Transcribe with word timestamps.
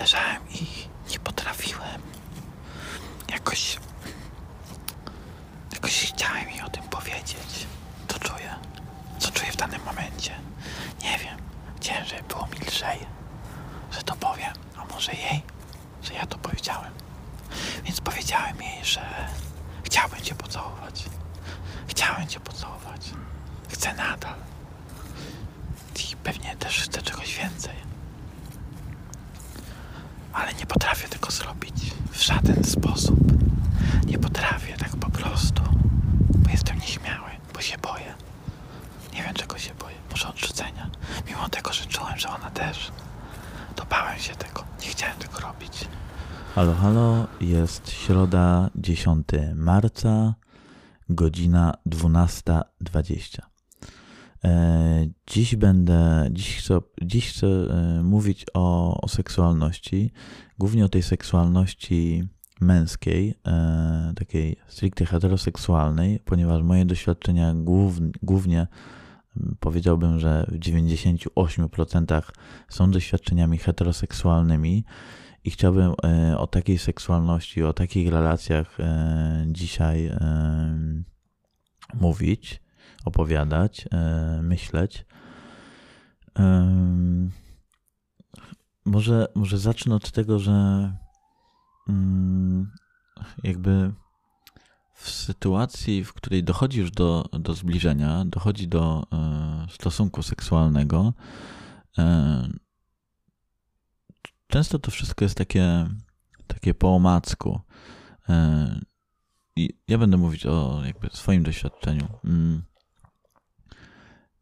leżałem 0.00 0.48
i 0.50 0.66
nie 1.10 1.18
potrafiłem. 1.18 2.02
Jakoś. 3.28 3.78
Jakoś 5.72 6.12
chciałem 6.12 6.50
jej 6.50 6.62
o 6.62 6.68
tym 6.70 6.82
powiedzieć. 6.82 7.66
Co 8.08 8.18
czuję? 8.18 8.54
Co 9.18 9.30
czuję 9.30 9.52
w 9.52 9.56
danym 9.56 9.82
momencie? 9.84 10.34
Nie 11.02 11.18
wiem. 11.18 11.38
Żeby 12.06 12.22
było 12.22 12.46
milszej. 12.60 12.98
Że 13.92 14.02
to 14.02 14.16
powiem. 14.16 14.52
A 14.76 14.84
może 14.84 15.12
jej? 15.12 15.42
Że 16.02 16.14
ja 16.14 16.26
to 16.26 16.38
powiedziałem. 16.38 16.92
Więc 17.84 18.00
powiedziałem 18.00 18.62
jej, 18.62 18.84
że 18.84 19.28
chciałbym 19.84 20.20
cię 20.20 20.34
pocałować. 20.34 21.04
Chciałem 21.86 22.26
cię 22.28 22.40
pocałować. 22.40 23.10
Chcę 23.68 23.94
nadal. 23.94 24.34
I 26.12 26.16
pewnie 26.16 26.56
też 26.56 26.80
chcę 26.82 27.02
czegoś 27.02 27.34
więcej. 27.36 27.76
Ale 30.32 30.51
nie 30.62 30.66
potrafię 30.66 31.08
tego 31.08 31.30
zrobić 31.30 31.74
w 32.10 32.22
żaden 32.22 32.64
sposób. 32.64 33.18
Nie 34.06 34.18
potrafię 34.18 34.76
tak 34.76 34.96
po 34.96 35.10
prostu. 35.10 35.62
Bo 36.30 36.50
jestem 36.50 36.78
nieśmiały, 36.78 37.30
bo 37.54 37.60
się 37.60 37.78
boję. 37.78 38.14
Nie 39.14 39.22
wiem 39.22 39.34
czego 39.34 39.58
się 39.58 39.74
boję. 39.74 39.96
Może 40.10 40.28
odrzucenia. 40.28 40.90
Mimo 41.28 41.48
tego, 41.48 41.72
że 41.72 41.86
czułem, 41.86 42.18
że 42.18 42.28
ona 42.28 42.50
też. 42.50 42.92
To 43.76 43.84
bałem 43.84 44.18
się 44.18 44.34
tego. 44.34 44.64
Nie 44.82 44.88
chciałem 44.88 45.16
tego 45.16 45.40
robić. 45.40 45.88
Halo, 46.54 46.74
halo, 46.74 47.26
jest 47.40 47.90
środa 47.90 48.70
10 48.74 49.26
marca, 49.54 50.34
godzina 51.08 51.74
12.20. 51.86 53.51
E, 54.44 55.06
dziś 55.26 55.56
będę, 55.56 56.28
dziś 56.30 56.56
chcę, 56.56 56.80
dziś 57.02 57.28
chcę 57.28 57.46
e, 57.46 58.02
mówić 58.02 58.46
o, 58.54 59.00
o 59.00 59.08
seksualności, 59.08 60.12
głównie 60.58 60.84
o 60.84 60.88
tej 60.88 61.02
seksualności 61.02 62.22
męskiej, 62.60 63.34
e, 63.46 64.12
takiej 64.16 64.56
stricte 64.68 65.04
heteroseksualnej, 65.06 66.20
ponieważ 66.24 66.62
moje 66.62 66.84
doświadczenia 66.84 67.54
głównie, 67.54 68.10
głównie 68.22 68.66
powiedziałbym, 69.60 70.18
że 70.18 70.46
w 70.48 70.58
98% 70.58 72.22
są 72.68 72.90
doświadczeniami 72.90 73.58
heteroseksualnymi 73.58 74.84
i 75.44 75.50
chciałbym 75.50 75.92
o 76.36 76.46
takiej 76.46 76.78
seksualności, 76.78 77.62
o 77.62 77.72
takich 77.72 78.12
relacjach 78.12 78.78
dzisiaj 79.46 80.10
mówić 81.94 82.61
opowiadać, 83.04 83.88
e, 83.90 84.40
myśleć. 84.42 85.04
Może, 88.84 89.26
może 89.34 89.58
zacznę 89.58 89.94
od 89.94 90.10
tego, 90.10 90.38
że 90.38 90.52
mm, 91.88 92.70
jakby 93.44 93.92
w 94.94 95.10
sytuacji, 95.10 96.04
w 96.04 96.12
której 96.12 96.44
dochodzi 96.44 96.80
już 96.80 96.90
do, 96.90 97.28
do 97.32 97.54
zbliżenia, 97.54 98.24
dochodzi 98.24 98.68
do 98.68 99.06
e, 99.12 99.66
stosunku 99.70 100.22
seksualnego, 100.22 101.12
e, 101.98 102.48
często 104.46 104.78
to 104.78 104.90
wszystko 104.90 105.24
jest 105.24 105.34
takie, 105.34 105.88
takie 106.46 106.74
po 106.74 106.94
omacku. 106.94 107.60
I 109.56 109.78
ja 109.88 109.98
będę 109.98 110.16
mówić 110.16 110.46
o 110.46 110.82
jakby 110.84 111.08
swoim 111.12 111.42
doświadczeniu. 111.42 112.08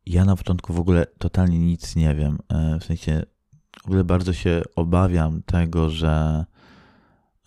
Ja 0.07 0.25
na 0.25 0.37
początku 0.37 0.73
w 0.73 0.81
ogóle 0.81 1.07
totalnie 1.19 1.59
nic 1.59 1.97
nie 1.97 2.15
wiem. 2.15 2.39
E, 2.49 2.79
w 2.79 2.85
sensie 2.85 3.23
w 3.83 3.87
ogóle 3.87 4.05
bardzo 4.05 4.33
się 4.33 4.63
obawiam 4.77 5.43
tego, 5.43 5.91
że 5.91 6.45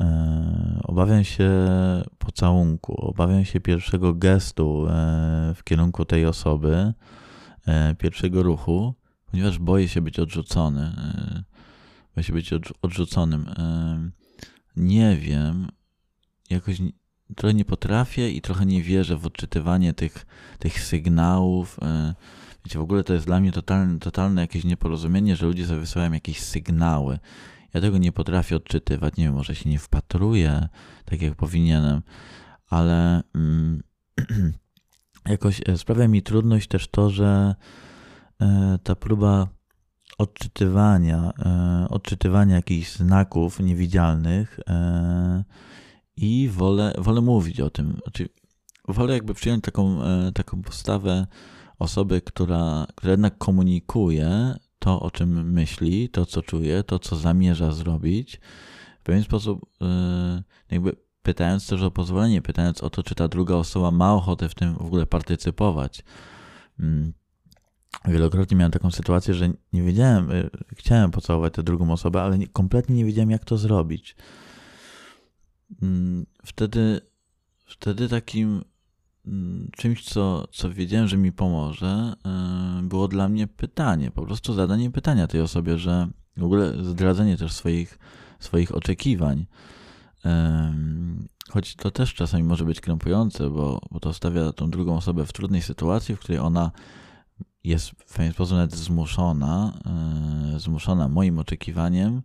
e, 0.01 0.79
obawiam 0.83 1.23
się 1.23 1.49
pocałunku, 2.17 2.95
obawiam 3.01 3.45
się 3.45 3.59
pierwszego 3.59 4.13
gestu 4.13 4.85
e, 4.89 4.91
w 5.55 5.63
kierunku 5.63 6.05
tej 6.05 6.25
osoby, 6.25 6.93
pierwszego 7.97 8.43
ruchu, 8.43 8.93
ponieważ 9.31 9.59
boję 9.59 9.87
się 9.87 10.01
być 10.01 10.19
odrzucony. 10.19 10.93
Boję 12.15 12.23
się 12.23 12.33
być 12.33 12.53
odrzuconym. 12.81 13.45
Nie 14.75 15.17
wiem, 15.17 15.67
jakoś 16.49 16.81
trochę 17.35 17.53
nie 17.53 17.65
potrafię 17.65 18.29
i 18.31 18.41
trochę 18.41 18.65
nie 18.65 18.81
wierzę 18.81 19.17
w 19.17 19.25
odczytywanie 19.25 19.93
tych, 19.93 20.25
tych 20.59 20.83
sygnałów. 20.83 21.79
Wiecie, 22.65 22.79
w 22.79 22.81
ogóle 22.81 23.03
to 23.03 23.13
jest 23.13 23.25
dla 23.25 23.39
mnie 23.39 23.51
totalne, 23.51 23.99
totalne 23.99 24.41
jakieś 24.41 24.63
nieporozumienie, 24.63 25.35
że 25.35 25.45
ludzie 25.45 25.67
sobie 25.67 25.79
wysyłają 25.79 26.11
jakieś 26.11 26.39
sygnały. 26.39 27.19
Ja 27.73 27.81
tego 27.81 27.97
nie 27.97 28.11
potrafię 28.11 28.55
odczytywać. 28.55 29.17
Nie 29.17 29.23
wiem, 29.23 29.33
może 29.33 29.55
się 29.55 29.69
nie 29.69 29.79
wpatruję 29.79 30.69
tak 31.05 31.21
jak 31.21 31.35
powinienem, 31.35 32.01
ale 32.69 33.23
mm, 33.35 33.83
jakoś 35.25 35.61
e, 35.67 35.77
sprawia 35.77 36.07
mi 36.07 36.21
trudność 36.21 36.67
też 36.67 36.87
to, 36.87 37.09
że 37.09 37.55
e, 38.41 38.79
ta 38.83 38.95
próba 38.95 39.47
odczytywania, 40.17 41.33
e, 41.45 41.87
odczytywania 41.89 42.55
jakichś 42.55 42.91
znaków 42.91 43.59
niewidzialnych 43.59 44.59
i 46.17 46.49
wolę, 46.49 46.93
wolę 46.97 47.21
mówić 47.21 47.59
o 47.59 47.69
tym. 47.69 47.99
Znaczy, 48.03 48.29
wolę 48.87 49.13
jakby 49.13 49.33
przyjąć 49.33 49.63
taką, 49.63 49.99
taką 50.33 50.61
postawę 50.61 51.27
osoby, 51.79 52.21
która, 52.21 52.87
która 52.95 53.11
jednak 53.11 53.37
komunikuje 53.37 54.55
to, 54.79 55.01
o 55.01 55.11
czym 55.11 55.51
myśli, 55.51 56.09
to, 56.09 56.25
co 56.25 56.41
czuje, 56.41 56.83
to, 56.83 56.99
co 56.99 57.15
zamierza 57.15 57.71
zrobić, 57.71 58.39
w 58.99 59.03
pewien 59.03 59.23
sposób 59.23 59.65
yy, 59.81 60.43
jakby 60.71 60.95
pytając 61.23 61.67
też 61.67 61.81
o 61.81 61.91
pozwolenie, 61.91 62.41
pytając 62.41 62.83
o 62.83 62.89
to, 62.89 63.03
czy 63.03 63.15
ta 63.15 63.27
druga 63.27 63.55
osoba 63.55 63.91
ma 63.91 64.13
ochotę 64.13 64.49
w 64.49 64.55
tym 64.55 64.73
w 64.73 64.81
ogóle 64.81 65.05
partycypować. 65.05 66.03
Mm. 66.79 67.13
Wielokrotnie 68.05 68.57
miałem 68.57 68.71
taką 68.71 68.91
sytuację, 68.91 69.33
że 69.33 69.49
nie 69.73 69.83
wiedziałem, 69.83 70.29
yy, 70.29 70.49
chciałem 70.75 71.11
pocałować 71.11 71.53
tę 71.53 71.63
drugą 71.63 71.91
osobę, 71.91 72.21
ale 72.21 72.37
nie, 72.37 72.47
kompletnie 72.47 72.95
nie 72.95 73.05
wiedziałem, 73.05 73.31
jak 73.31 73.45
to 73.45 73.57
zrobić. 73.57 74.15
Mm, 75.81 76.25
wtedy, 76.45 77.01
wtedy 77.65 78.09
takim 78.09 78.61
czymś, 79.77 80.03
co, 80.03 80.47
co 80.51 80.69
wiedziałem, 80.69 81.07
że 81.07 81.17
mi 81.17 81.31
pomoże, 81.31 82.13
y, 82.79 82.87
było 82.87 83.07
dla 83.07 83.29
mnie 83.29 83.47
pytanie, 83.47 84.11
po 84.11 84.21
prostu 84.21 84.53
zadanie 84.53 84.91
pytania 84.91 85.27
tej 85.27 85.41
osobie, 85.41 85.77
że 85.77 86.07
w 86.37 86.43
ogóle 86.43 86.83
zdradzenie 86.83 87.37
też 87.37 87.51
swoich, 87.51 87.99
swoich 88.39 88.75
oczekiwań. 88.75 89.45
Choć 91.49 91.75
to 91.75 91.91
też 91.91 92.13
czasami 92.13 92.43
może 92.43 92.65
być 92.65 92.81
krępujące, 92.81 93.49
bo, 93.49 93.81
bo 93.91 93.99
to 93.99 94.13
stawia 94.13 94.53
tą 94.53 94.69
drugą 94.69 94.97
osobę 94.97 95.25
w 95.25 95.33
trudnej 95.33 95.61
sytuacji, 95.61 96.15
w 96.15 96.19
której 96.19 96.39
ona 96.39 96.71
jest 97.63 97.89
w 97.89 98.13
pewien 98.13 98.33
sposób 98.33 98.57
nawet 98.57 98.75
zmuszona, 98.75 99.73
y, 100.55 100.59
zmuszona 100.59 101.07
moim 101.07 101.39
oczekiwaniem, 101.39 102.21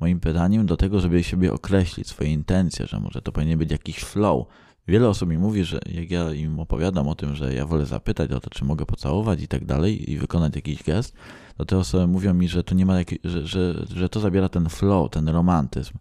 moim 0.00 0.20
pytaniem 0.20 0.66
do 0.66 0.76
tego, 0.76 1.00
żeby 1.00 1.24
sobie 1.24 1.52
określić 1.52 2.08
swoje 2.08 2.32
intencje, 2.32 2.86
że 2.86 3.00
może 3.00 3.22
to 3.22 3.32
powinien 3.32 3.58
być 3.58 3.70
jakiś 3.70 3.98
flow, 3.98 4.46
Wiele 4.88 5.08
osób 5.08 5.28
mi 5.28 5.38
mówi, 5.38 5.64
że 5.64 5.80
jak 5.86 6.10
ja 6.10 6.32
im 6.32 6.60
opowiadam 6.60 7.08
o 7.08 7.14
tym, 7.14 7.34
że 7.34 7.54
ja 7.54 7.66
wolę 7.66 7.86
zapytać 7.86 8.30
o 8.30 8.40
to, 8.40 8.50
czy 8.50 8.64
mogę 8.64 8.86
pocałować 8.86 9.42
i 9.42 9.48
tak 9.48 9.64
dalej 9.64 10.10
i 10.10 10.18
wykonać 10.18 10.56
jakiś 10.56 10.82
gest, 10.82 11.14
to 11.56 11.64
te 11.64 11.78
osoby 11.78 12.06
mówią 12.06 12.34
mi, 12.34 12.48
że 12.48 12.64
to 12.64 12.74
nie 12.74 12.86
ma 12.86 12.94
że, 13.24 13.46
że, 13.46 13.86
że 13.94 14.08
to 14.08 14.20
zabiera 14.20 14.48
ten 14.48 14.68
flow, 14.68 15.10
ten 15.10 15.28
romantyzm. 15.28 15.98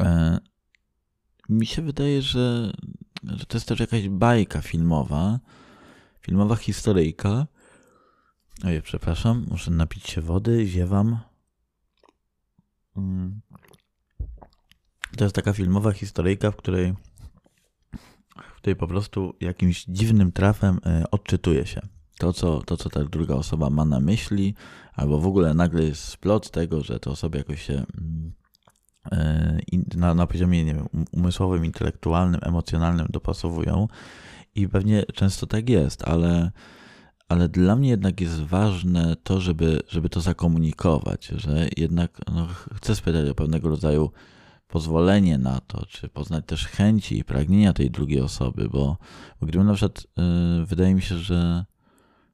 E, 0.00 0.38
mi 1.48 1.66
się 1.66 1.82
wydaje, 1.82 2.22
że, 2.22 2.72
że 3.24 3.46
to 3.46 3.56
jest 3.56 3.68
też 3.68 3.80
jakaś 3.80 4.08
bajka 4.08 4.60
filmowa, 4.60 5.38
filmowa 6.20 6.56
historyjka. 6.56 7.46
Ojej, 8.64 8.82
przepraszam, 8.82 9.46
muszę 9.50 9.70
napić 9.70 10.08
się 10.08 10.20
wody, 10.20 10.66
ziewam. 10.66 11.18
Mm. 12.96 13.40
To 15.16 15.24
jest 15.24 15.36
taka 15.36 15.52
filmowa 15.52 15.92
historyjka, 15.92 16.50
w 16.50 16.56
której 16.56 16.94
której 18.60 18.76
po 18.76 18.86
prostu 18.86 19.34
jakimś 19.40 19.84
dziwnym 19.84 20.32
trafem 20.32 20.80
e, 20.86 21.04
odczytuje 21.10 21.66
się. 21.66 21.80
To 22.18 22.32
co, 22.32 22.62
to, 22.62 22.76
co 22.76 22.90
ta 22.90 23.04
druga 23.04 23.34
osoba 23.34 23.70
ma 23.70 23.84
na 23.84 24.00
myśli, 24.00 24.54
albo 24.94 25.18
w 25.18 25.26
ogóle 25.26 25.54
nagle 25.54 25.82
jest 25.82 26.04
splot 26.04 26.50
tego, 26.50 26.82
że 26.82 27.00
te 27.00 27.10
osoby 27.10 27.38
jakoś 27.38 27.62
się 27.62 27.72
mm, 27.74 28.32
e, 29.12 29.58
na, 29.96 30.14
na 30.14 30.26
poziomie 30.26 30.64
nie 30.64 30.74
wiem, 30.74 30.86
um, 30.94 31.04
umysłowym, 31.12 31.64
intelektualnym, 31.64 32.40
emocjonalnym 32.42 33.06
dopasowują. 33.10 33.88
I 34.54 34.68
pewnie 34.68 35.02
często 35.14 35.46
tak 35.46 35.68
jest, 35.68 36.08
ale, 36.08 36.50
ale 37.28 37.48
dla 37.48 37.76
mnie 37.76 37.88
jednak 37.88 38.20
jest 38.20 38.40
ważne 38.40 39.16
to, 39.22 39.40
żeby, 39.40 39.80
żeby 39.88 40.08
to 40.08 40.20
zakomunikować, 40.20 41.26
że 41.26 41.68
jednak 41.76 42.18
no, 42.34 42.48
chcę 42.74 42.96
spytać 42.96 43.28
o 43.28 43.34
pewnego 43.34 43.68
rodzaju 43.68 44.10
pozwolenie 44.70 45.38
na 45.38 45.60
to, 45.60 45.86
czy 45.86 46.08
poznać 46.08 46.44
też 46.46 46.66
chęci 46.66 47.18
i 47.18 47.24
pragnienia 47.24 47.72
tej 47.72 47.90
drugiej 47.90 48.20
osoby, 48.20 48.68
bo, 48.68 48.96
bo 49.40 49.46
gdyby 49.46 49.64
na 49.64 49.74
przykład 49.74 50.06
yy, 50.58 50.66
wydaje 50.66 50.94
mi 50.94 51.02
się, 51.02 51.18
że 51.18 51.64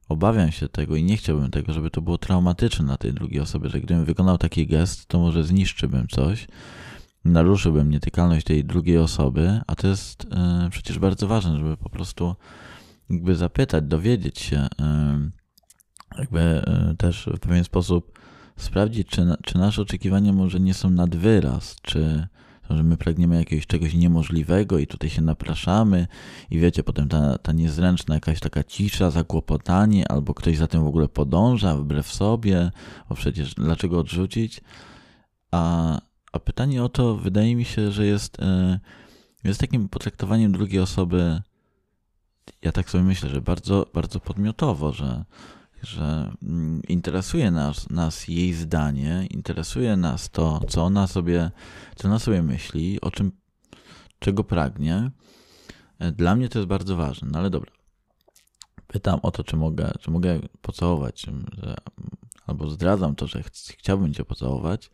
obawiam 0.09 0.51
się 0.51 0.69
tego 0.69 0.95
i 0.95 1.03
nie 1.03 1.17
chciałbym 1.17 1.51
tego, 1.51 1.73
żeby 1.73 1.89
to 1.89 2.01
było 2.01 2.17
traumatyczne 2.17 2.85
dla 2.85 2.97
tej 2.97 3.13
drugiej 3.13 3.39
osoby, 3.39 3.69
że 3.69 3.81
gdybym 3.81 4.05
wykonał 4.05 4.37
taki 4.37 4.67
gest, 4.67 5.05
to 5.05 5.19
może 5.19 5.43
zniszczyłbym 5.43 6.07
coś, 6.07 6.47
naruszyłbym 7.25 7.89
nietykalność 7.89 8.45
tej 8.45 8.65
drugiej 8.65 8.97
osoby, 8.97 9.61
a 9.67 9.75
to 9.75 9.87
jest 9.87 10.23
y, 10.23 10.69
przecież 10.69 10.99
bardzo 10.99 11.27
ważne, 11.27 11.57
żeby 11.57 11.77
po 11.77 11.89
prostu 11.89 12.35
jakby 13.09 13.35
zapytać, 13.35 13.83
dowiedzieć 13.83 14.39
się, 14.39 14.57
y, 14.59 16.19
jakby 16.19 16.61
y, 16.91 16.95
też 16.95 17.29
w 17.35 17.39
pewien 17.39 17.63
sposób 17.63 18.19
sprawdzić, 18.57 19.07
czy, 19.07 19.25
czy 19.43 19.57
nasze 19.57 19.81
oczekiwania 19.81 20.33
może 20.33 20.59
nie 20.59 20.73
są 20.73 20.89
nad 20.89 21.15
wyraz, 21.15 21.75
czy 21.81 22.27
że 22.69 22.83
my 22.83 22.97
pragniemy 22.97 23.35
jakiegoś 23.35 23.67
czegoś 23.67 23.93
niemożliwego 23.93 24.79
i 24.79 24.87
tutaj 24.87 25.09
się 25.09 25.21
napraszamy 25.21 26.07
i 26.49 26.59
wiecie, 26.59 26.83
potem 26.83 27.09
ta, 27.09 27.37
ta 27.37 27.51
niezręczna 27.51 28.15
jakaś 28.15 28.39
taka 28.39 28.63
cisza, 28.63 29.11
zakłopotanie, 29.11 30.11
albo 30.11 30.33
ktoś 30.33 30.57
za 30.57 30.67
tym 30.67 30.83
w 30.83 30.87
ogóle 30.87 31.07
podąża 31.07 31.75
wbrew 31.75 32.13
sobie, 32.13 32.71
bo 33.09 33.15
przecież 33.15 33.53
dlaczego 33.53 33.99
odrzucić? 33.99 34.61
A, 35.51 35.97
a 36.31 36.39
pytanie 36.39 36.83
o 36.83 36.89
to 36.89 37.15
wydaje 37.15 37.55
mi 37.55 37.65
się, 37.65 37.91
że 37.91 38.05
jest, 38.05 38.39
e, 38.39 38.79
jest 39.43 39.59
takim 39.59 39.89
potraktowaniem 39.89 40.51
drugiej 40.51 40.79
osoby, 40.79 41.41
ja 42.61 42.71
tak 42.71 42.89
sobie 42.89 43.03
myślę, 43.03 43.29
że 43.29 43.41
bardzo, 43.41 43.85
bardzo 43.93 44.19
podmiotowo, 44.19 44.93
że 44.93 45.25
że 45.81 46.31
mm, 46.43 46.81
interesuje 46.87 47.51
nas, 47.51 47.89
nas 47.89 48.27
jej 48.27 48.53
zdanie, 48.53 49.27
interesuje 49.29 49.97
nas 49.97 50.29
to, 50.29 50.61
co 50.67 50.83
ona 50.83 51.07
sobie, 51.07 51.51
co 51.95 52.07
ona 52.07 52.19
sobie 52.19 52.43
myśli, 52.43 53.01
o 53.01 53.11
czym, 53.11 53.31
czego 54.19 54.43
pragnie. 54.43 55.11
Dla 56.15 56.35
mnie 56.35 56.49
to 56.49 56.59
jest 56.59 56.69
bardzo 56.69 56.95
ważne, 56.95 57.27
no 57.31 57.39
ale 57.39 57.49
dobra. 57.49 57.71
Pytam 58.87 59.19
o 59.23 59.31
to, 59.31 59.43
czy 59.43 59.57
mogę, 59.57 59.91
czy 59.99 60.11
mogę 60.11 60.39
pocałować, 60.61 61.25
że, 61.57 61.75
albo 62.47 62.69
zdradzam 62.69 63.15
to, 63.15 63.27
że 63.27 63.43
ch 63.43 63.49
chciałbym 63.77 64.13
cię 64.13 64.25
pocałować, 64.25 64.89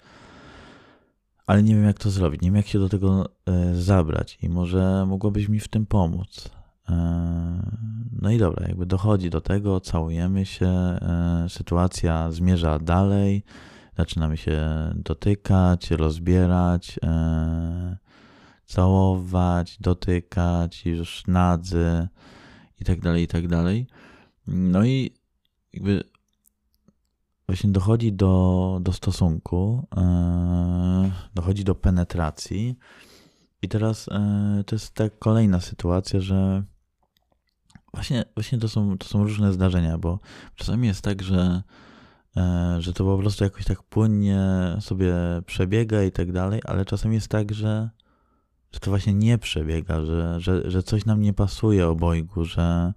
ale 1.48 1.64
nie 1.64 1.76
wiem, 1.76 1.84
jak 1.84 2.00
to 2.00 2.10
zrobić, 2.10 2.42
nie 2.42 2.48
wiem, 2.48 2.56
jak 2.56 2.68
się 2.68 2.80
do 2.80 2.90
tego 2.90 3.30
e, 3.46 3.76
zabrać 3.76 4.38
i 4.42 4.50
może 4.50 5.06
mogłabyś 5.06 5.50
mi 5.50 5.60
w 5.60 5.68
tym 5.68 5.86
pomóc. 5.86 6.50
E, 6.90 6.94
no 8.22 8.32
i 8.32 8.38
dobra, 8.38 8.68
jakby 8.68 8.86
dochodzi 8.86 9.30
do 9.30 9.42
tego, 9.42 9.80
całujemy 9.80 10.46
się, 10.46 10.68
e, 10.68 11.46
sytuacja 11.50 12.32
zmierza 12.32 12.80
dalej, 12.80 13.44
zaczynamy 13.98 14.38
się 14.38 14.62
dotykać, 14.96 15.92
rozbierać, 15.92 17.00
e, 17.04 17.98
całować, 18.66 19.78
dotykać, 19.80 20.86
już 20.86 21.28
nadzy 21.28 22.08
i 22.80 22.86
tak 22.86 23.02
dalej, 23.02 23.24
i 23.24 23.28
tak 23.28 23.48
dalej. 23.48 23.88
No 24.48 24.86
i 24.86 25.14
jakby 25.74 26.04
właśnie 27.48 27.72
dochodzi 27.72 28.14
do, 28.14 28.80
do 28.82 28.94
stosunku, 28.94 29.88
dochodzi 31.36 31.64
do 31.64 31.76
penetracji. 31.76 32.78
I 33.62 33.70
teraz 33.70 34.06
to 34.66 34.76
jest 34.76 34.94
ta 34.94 35.10
kolejna 35.10 35.62
sytuacja, 35.62 36.20
że 36.20 36.64
Właśnie, 37.94 38.26
właśnie 38.36 38.58
to, 38.58 38.70
są, 38.70 38.98
to 38.98 39.08
są 39.08 39.24
różne 39.24 39.54
zdarzenia, 39.54 39.98
bo 39.98 40.20
czasami 40.56 40.88
jest 40.88 41.02
tak, 41.02 41.24
że, 41.24 41.64
e, 42.38 42.76
że 42.80 42.94
to 42.94 43.06
po 43.06 43.18
prostu 43.18 43.44
jakoś 43.44 43.66
tak 43.66 43.84
płynnie 43.84 44.42
sobie 44.80 45.14
przebiega 45.46 46.04
i 46.04 46.12
tak 46.12 46.32
dalej, 46.32 46.62
ale 46.66 46.86
czasami 46.86 47.16
jest 47.16 47.28
tak, 47.28 47.54
że, 47.54 47.90
że 48.72 48.80
to 48.80 48.92
właśnie 48.92 49.14
nie 49.14 49.38
przebiega, 49.38 50.06
że, 50.06 50.40
że, 50.40 50.72
że 50.72 50.84
coś 50.84 51.06
nam 51.06 51.22
nie 51.22 51.34
pasuje 51.34 51.88
obojgu, 51.88 52.46
że 52.46 52.94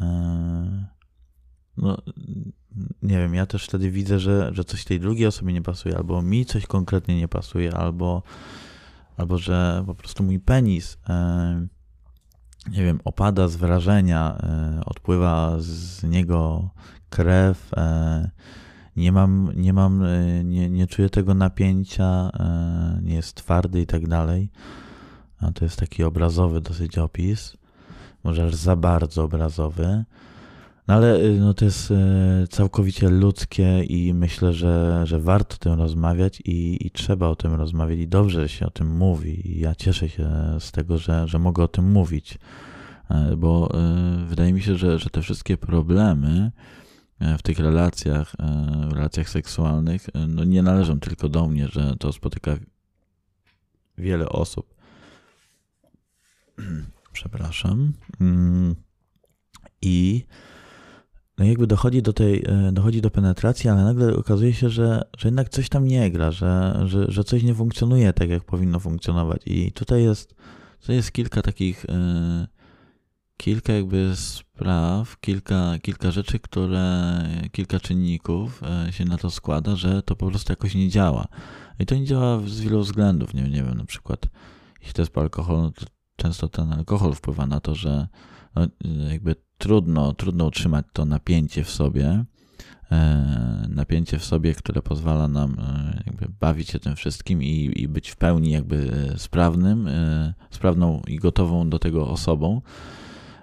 e, 0.00 0.86
no 1.76 1.96
nie 3.02 3.18
wiem, 3.18 3.34
ja 3.34 3.46
też 3.46 3.64
wtedy 3.64 3.90
widzę, 3.90 4.18
że, 4.18 4.50
że 4.52 4.64
coś 4.64 4.84
tej 4.84 5.00
drugiej 5.00 5.26
osobie 5.26 5.52
nie 5.52 5.62
pasuje, 5.62 5.96
albo 5.96 6.22
mi 6.22 6.46
coś 6.46 6.66
konkretnie 6.66 7.16
nie 7.16 7.28
pasuje, 7.28 7.74
albo, 7.74 8.22
albo 9.16 9.38
że 9.38 9.84
po 9.86 9.94
prostu 9.94 10.24
mój 10.24 10.40
penis 10.40 10.98
e, 11.08 11.66
nie 12.70 12.84
wiem, 12.84 13.00
opada 13.04 13.48
z 13.48 13.56
wrażenia, 13.56 14.38
e, 14.42 14.80
odpływa 14.84 15.56
z 15.58 16.02
niego 16.02 16.70
krew, 17.10 17.72
e, 17.76 18.30
nie 18.96 19.12
mam, 19.12 19.52
nie 19.56 19.72
mam, 19.72 20.02
e, 20.04 20.44
nie, 20.44 20.70
nie 20.70 20.86
czuję 20.86 21.10
tego 21.10 21.34
napięcia, 21.34 22.30
nie 23.02 23.14
jest 23.14 23.34
twardy 23.34 23.80
i 23.80 23.86
tak 23.86 24.08
dalej. 24.08 24.50
A 25.40 25.52
to 25.52 25.64
jest 25.64 25.78
taki 25.78 26.04
obrazowy 26.04 26.60
dosyć 26.60 26.98
opis, 26.98 27.56
może 28.24 28.44
aż 28.44 28.54
za 28.54 28.76
bardzo 28.76 29.24
obrazowy. 29.24 30.04
No 30.88 30.94
ale 30.94 31.18
no 31.40 31.54
to 31.54 31.64
jest 31.64 31.92
całkowicie 32.50 33.08
ludzkie 33.08 33.84
i 33.84 34.14
myślę, 34.14 34.52
że, 34.52 35.02
że 35.06 35.20
warto 35.20 35.54
o 35.54 35.58
tym 35.58 35.72
rozmawiać 35.72 36.40
i, 36.44 36.86
i 36.86 36.90
trzeba 36.90 37.28
o 37.28 37.36
tym 37.36 37.54
rozmawiać 37.54 37.98
i 37.98 38.08
dobrze 38.08 38.48
się 38.48 38.66
o 38.66 38.70
tym 38.70 38.96
mówi. 38.96 39.48
I 39.50 39.60
ja 39.60 39.74
cieszę 39.74 40.08
się 40.08 40.30
z 40.58 40.72
tego, 40.72 40.98
że, 40.98 41.28
że 41.28 41.38
mogę 41.38 41.62
o 41.62 41.68
tym 41.68 41.92
mówić, 41.92 42.38
e, 43.10 43.36
bo 43.36 43.72
wydaje 44.26 44.52
mi 44.52 44.62
się, 44.62 44.76
że, 44.76 44.98
że 44.98 45.10
te 45.10 45.22
wszystkie 45.22 45.56
problemy 45.56 46.52
w 47.38 47.42
tych 47.42 47.58
relacjach, 47.58 48.36
w 48.88 48.92
relacjach 48.92 49.28
seksualnych, 49.28 50.06
no 50.28 50.44
nie 50.44 50.62
należą 50.62 51.00
tylko 51.00 51.28
do 51.28 51.46
mnie, 51.46 51.68
że 51.68 51.96
to 51.98 52.12
spotyka 52.12 52.56
wiele 53.98 54.28
osób. 54.28 54.74
Przepraszam. 57.12 57.92
Mm. 58.20 58.74
I 59.82 60.24
no 61.38 61.44
jakby 61.44 61.66
dochodzi 61.66 62.02
do 62.02 62.12
tej, 62.12 62.44
e, 62.46 62.72
dochodzi 62.72 63.00
do 63.00 63.10
penetracji, 63.10 63.70
ale 63.70 63.84
nagle 63.84 64.16
okazuje 64.16 64.54
się, 64.54 64.68
że, 64.68 65.02
że 65.18 65.28
jednak 65.28 65.48
coś 65.48 65.68
tam 65.68 65.84
nie 65.84 66.10
gra, 66.10 66.30
że, 66.32 66.82
że, 66.84 67.04
że 67.08 67.24
coś 67.24 67.42
nie 67.42 67.54
funkcjonuje 67.54 68.12
tak, 68.12 68.30
jak 68.30 68.44
powinno 68.44 68.80
funkcjonować. 68.80 69.42
I 69.46 69.72
tutaj 69.72 70.02
jest, 70.02 70.34
tutaj 70.80 70.96
jest 70.96 71.12
kilka 71.12 71.42
takich, 71.42 71.84
e, 71.88 72.46
kilka 73.36 73.72
jakby 73.72 74.12
spraw, 74.14 75.20
kilka, 75.20 75.78
kilka 75.82 76.10
rzeczy, 76.10 76.38
które, 76.38 77.18
kilka 77.52 77.80
czynników 77.80 78.62
e, 78.62 78.92
się 78.92 79.04
na 79.04 79.18
to 79.18 79.30
składa, 79.30 79.76
że 79.76 80.02
to 80.02 80.16
po 80.16 80.26
prostu 80.26 80.52
jakoś 80.52 80.74
nie 80.74 80.88
działa. 80.88 81.26
I 81.78 81.86
to 81.86 81.94
nie 81.94 82.04
działa 82.04 82.40
z 82.46 82.60
wielu 82.60 82.80
względów. 82.80 83.34
Nie, 83.34 83.42
nie 83.42 83.62
wiem, 83.62 83.74
na 83.74 83.84
przykład 83.84 84.28
jeśli 84.80 84.94
to 84.94 85.02
jest 85.02 85.18
alkohol, 85.18 85.62
no 85.62 85.70
to 85.70 85.86
często 86.16 86.48
ten 86.48 86.72
alkohol 86.72 87.14
wpływa 87.14 87.46
na 87.46 87.60
to, 87.60 87.74
że 87.74 88.08
no, 88.54 88.66
jakby 89.10 89.36
trudno, 89.58 90.12
trudno 90.12 90.46
utrzymać 90.46 90.86
to 90.92 91.04
napięcie 91.04 91.64
w 91.64 91.70
sobie, 91.70 92.24
e, 92.92 93.66
napięcie 93.68 94.18
w 94.18 94.24
sobie, 94.24 94.54
które 94.54 94.82
pozwala 94.82 95.28
nam 95.28 95.56
e, 95.58 96.02
jakby 96.06 96.26
bawić 96.40 96.68
się 96.68 96.80
tym 96.80 96.96
wszystkim 96.96 97.42
i, 97.42 97.72
i 97.76 97.88
być 97.88 98.08
w 98.10 98.16
pełni 98.16 98.50
jakby 98.50 99.12
sprawnym, 99.16 99.86
e, 99.86 100.34
sprawną 100.50 101.02
i 101.06 101.16
gotową 101.16 101.70
do 101.70 101.78
tego 101.78 102.08
osobą. 102.08 102.60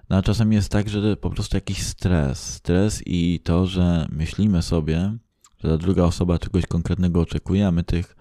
No 0.10 0.18
a 0.18 0.22
czasem 0.22 0.54
jest 0.54 0.72
tak, 0.72 0.90
że 0.90 1.18
po 1.18 1.30
prostu 1.30 1.58
jakiś 1.58 1.84
stres, 1.84 2.54
stres 2.54 3.04
i 3.06 3.40
to, 3.44 3.68
że 3.68 4.08
myślimy 4.12 4.62
sobie, 4.62 5.18
że 5.64 5.70
ta 5.70 5.78
druga 5.78 6.04
osoba 6.04 6.40
czegoś 6.40 6.66
konkretnego 6.66 7.22
oczekuje, 7.22 7.68
a 7.68 7.72
my 7.72 7.84
tych, 7.84 8.16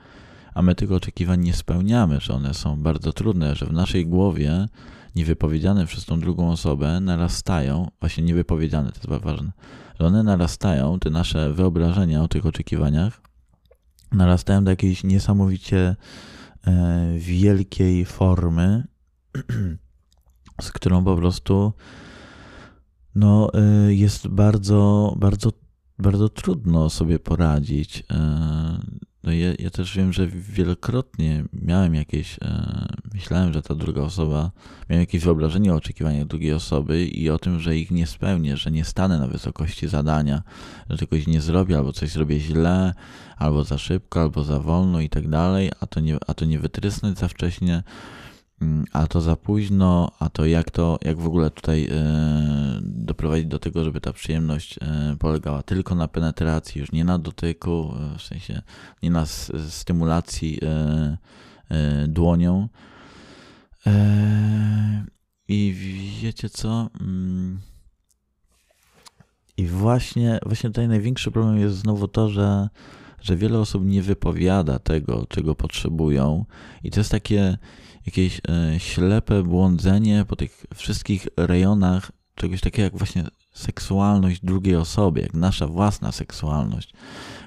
a 0.54 0.62
my 0.62 0.74
tych 0.74 0.92
oczekiwań 0.92 1.40
nie 1.40 1.52
spełniamy, 1.52 2.20
że 2.20 2.34
one 2.34 2.54
są 2.54 2.82
bardzo 2.82 3.12
trudne, 3.12 3.54
że 3.54 3.66
w 3.66 3.72
naszej 3.72 4.06
głowie 4.06 4.68
niewypowiedziane 5.16 5.86
przez 5.86 6.04
tą 6.04 6.20
drugą 6.20 6.50
osobę 6.50 7.00
narastają, 7.00 7.90
właśnie 8.00 8.24
niewypowiedziane, 8.24 8.92
to 8.92 9.14
jest 9.14 9.24
ważne, 9.24 9.52
że 10.00 10.06
one 10.06 10.22
narastają, 10.22 10.98
te 10.98 11.10
nasze 11.10 11.52
wyobrażenia 11.52 12.22
o 12.22 12.28
tych 12.28 12.46
oczekiwaniach, 12.46 13.20
narastają 14.12 14.64
do 14.64 14.70
jakiejś 14.70 15.04
niesamowicie 15.04 15.96
e, 16.66 17.14
wielkiej 17.18 18.04
formy, 18.04 18.84
z 20.62 20.72
którą 20.72 21.04
po 21.04 21.16
prostu 21.16 21.72
no, 23.14 23.50
e, 23.54 23.94
jest 23.94 24.28
bardzo, 24.28 25.14
bardzo, 25.16 25.52
bardzo 25.98 26.28
trudno 26.28 26.90
sobie 26.90 27.18
poradzić. 27.18 28.04
E, 28.10 28.80
no 29.22 29.32
ja, 29.32 29.52
ja 29.58 29.70
też 29.70 29.96
wiem, 29.96 30.12
że 30.12 30.26
wielokrotnie 30.26 31.44
miałem 31.52 31.94
jakieś, 31.94 32.38
myślałem, 33.22 33.52
że 33.52 33.62
ta 33.62 33.74
druga 33.74 34.02
osoba, 34.02 34.50
miałem 34.90 35.00
jakieś 35.00 35.24
wyobrażenie 35.24 35.72
o 35.72 35.76
oczekiwaniach 35.76 36.26
drugiej 36.26 36.52
osoby 36.52 37.04
i 37.04 37.30
o 37.30 37.38
tym, 37.38 37.60
że 37.60 37.76
ich 37.76 37.90
nie 37.90 38.06
spełnię, 38.06 38.56
że 38.56 38.70
nie 38.70 38.84
stanę 38.84 39.18
na 39.18 39.26
wysokości 39.26 39.88
zadania, 39.88 40.42
że 40.90 40.98
czegoś 40.98 41.26
nie 41.26 41.40
zrobię, 41.40 41.76
albo 41.76 41.92
coś 41.92 42.10
zrobię 42.10 42.40
źle, 42.40 42.94
albo 43.36 43.64
za 43.64 43.78
szybko, 43.78 44.20
albo 44.20 44.44
za 44.44 44.58
wolno 44.58 45.00
i 45.00 45.08
tak 45.08 45.28
dalej, 45.28 45.70
a 45.80 45.86
to 45.86 46.00
nie, 46.00 46.16
a 46.26 46.34
to 46.34 46.44
nie 46.44 46.58
wytrysnąć 46.58 47.18
za 47.18 47.28
wcześnie. 47.28 47.82
Mm, 48.62 48.84
a 48.92 49.06
to 49.06 49.20
za 49.20 49.36
późno, 49.36 50.10
a 50.18 50.28
to 50.28 50.46
jak 50.46 50.70
to, 50.70 50.98
jak 51.02 51.18
w 51.18 51.26
ogóle 51.26 51.50
tutaj 51.50 51.88
e, 51.90 52.80
doprowadzić 52.82 53.46
do 53.46 53.58
tego, 53.58 53.84
żeby 53.84 54.00
ta 54.00 54.12
przyjemność 54.12 54.78
e, 54.78 55.16
polegała 55.18 55.62
tylko 55.62 55.94
na 55.94 56.08
penetracji, 56.08 56.80
już 56.80 56.92
nie 56.92 57.04
na 57.04 57.18
dotyku, 57.18 57.94
e, 58.14 58.18
w 58.18 58.22
sensie 58.22 58.62
nie 59.02 59.10
na 59.10 59.26
stymulacji 59.68 60.58
dłonią. 62.08 62.68
I 65.48 65.74
wiecie 66.22 66.48
co? 66.50 66.90
Mm, 67.00 67.60
I 69.56 69.66
właśnie, 69.66 70.38
właśnie 70.46 70.70
tutaj 70.70 70.88
największy 70.88 71.30
problem 71.30 71.58
jest 71.58 71.76
znowu 71.76 72.08
to, 72.08 72.28
że, 72.28 72.68
że 73.20 73.36
wiele 73.36 73.58
osób 73.58 73.84
nie 73.84 74.02
wypowiada 74.02 74.78
tego, 74.78 75.26
czego 75.28 75.54
potrzebują, 75.54 76.44
i 76.84 76.90
to 76.90 77.00
jest 77.00 77.10
takie 77.10 77.58
jakieś 78.06 78.40
e, 78.48 78.80
ślepe 78.80 79.42
błądzenie 79.42 80.24
po 80.28 80.36
tych 80.36 80.66
wszystkich 80.74 81.28
rejonach 81.36 82.12
czegoś 82.34 82.60
takiego 82.60 82.82
jak 82.82 82.98
właśnie 82.98 83.24
seksualność 83.52 84.40
drugiej 84.44 84.76
osoby, 84.76 85.20
jak 85.20 85.34
nasza 85.34 85.66
własna 85.66 86.12
seksualność. 86.12 86.92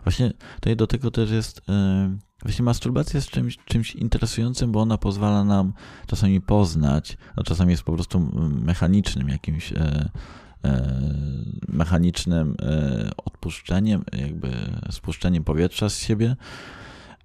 Właśnie 0.06 0.32
tutaj 0.56 0.76
do 0.76 0.88
tego 0.88 1.12
też 1.12 1.32
jest. 1.32 1.62
E, 1.70 2.18
właśnie 2.42 2.66
masturbacja 2.66 3.18
jest 3.18 3.30
czymś, 3.30 3.58
czymś 3.66 3.96
interesującym, 3.96 4.72
bo 4.72 4.82
ona 4.82 4.98
pozwala 4.98 5.44
nam 5.44 5.74
czasami 6.08 6.42
poznać, 6.42 7.18
no 7.38 7.44
czasami 7.44 7.72
jest 7.72 7.84
po 7.84 7.94
prostu 7.94 8.32
mechanicznym 8.50 9.30
jakimś 9.30 9.74
e, 9.74 10.10
mechanicznym 11.68 12.56
odpuszczeniem, 13.18 14.04
jakby 14.14 14.52
spuszczeniem 14.92 15.44
powietrza 15.44 15.90
z 15.90 15.98
siebie, 15.98 16.36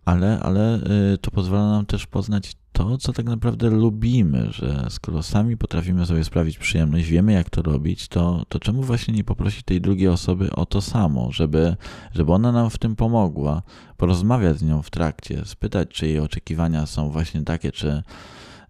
ale, 0.04 0.40
ale 0.40 0.80
to 1.20 1.30
pozwala 1.30 1.70
nam 1.70 1.86
też 1.86 2.06
poznać 2.06 2.56
to, 2.84 2.98
co 2.98 3.12
tak 3.12 3.26
naprawdę 3.26 3.70
lubimy, 3.70 4.48
że 4.52 4.86
skoro 4.90 5.22
sami 5.22 5.56
potrafimy 5.56 6.06
sobie 6.06 6.24
sprawić 6.24 6.58
przyjemność, 6.58 7.08
wiemy 7.08 7.32
jak 7.32 7.50
to 7.50 7.62
robić, 7.62 8.08
to, 8.08 8.44
to 8.48 8.58
czemu 8.58 8.82
właśnie 8.82 9.14
nie 9.14 9.24
poprosić 9.24 9.62
tej 9.62 9.80
drugiej 9.80 10.08
osoby 10.08 10.50
o 10.50 10.66
to 10.66 10.80
samo, 10.80 11.32
żeby, 11.32 11.76
żeby 12.12 12.32
ona 12.32 12.52
nam 12.52 12.70
w 12.70 12.78
tym 12.78 12.96
pomogła, 12.96 13.62
porozmawiać 13.96 14.58
z 14.58 14.62
nią 14.62 14.82
w 14.82 14.90
trakcie, 14.90 15.44
spytać, 15.44 15.88
czy 15.88 16.06
jej 16.06 16.18
oczekiwania 16.18 16.86
są 16.86 17.10
właśnie 17.10 17.42
takie, 17.42 17.72
czy 17.72 18.02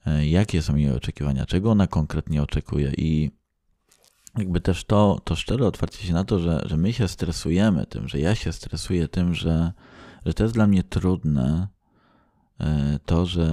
e, 0.07 0.27
jakie 0.27 0.63
są 0.63 0.77
jej 0.77 0.93
oczekiwania, 0.93 1.47
czego 1.47 1.71
ona 1.71 1.87
konkretnie 1.87 2.43
oczekuje. 2.43 2.93
I 2.97 3.31
jakby 4.39 4.61
też 4.61 4.85
to, 4.85 5.21
to 5.25 5.37
szczere 5.37 5.67
otwarcie 5.67 6.07
się 6.07 6.13
na 6.13 6.25
to, 6.25 6.39
że, 6.39 6.63
że 6.67 6.77
my 6.77 6.93
się 6.93 7.09
stresujemy 7.09 7.87
tym, 7.87 8.09
że 8.09 8.19
ja 8.21 8.35
się 8.35 8.53
stresuję 8.53 9.09
tym, 9.09 9.35
że, 9.35 9.73
że 10.27 10.35
to 10.35 10.43
jest 10.43 10.55
dla 10.55 10.67
mnie 10.67 10.83
trudne, 10.83 11.69
to, 13.07 13.27
że, 13.27 13.51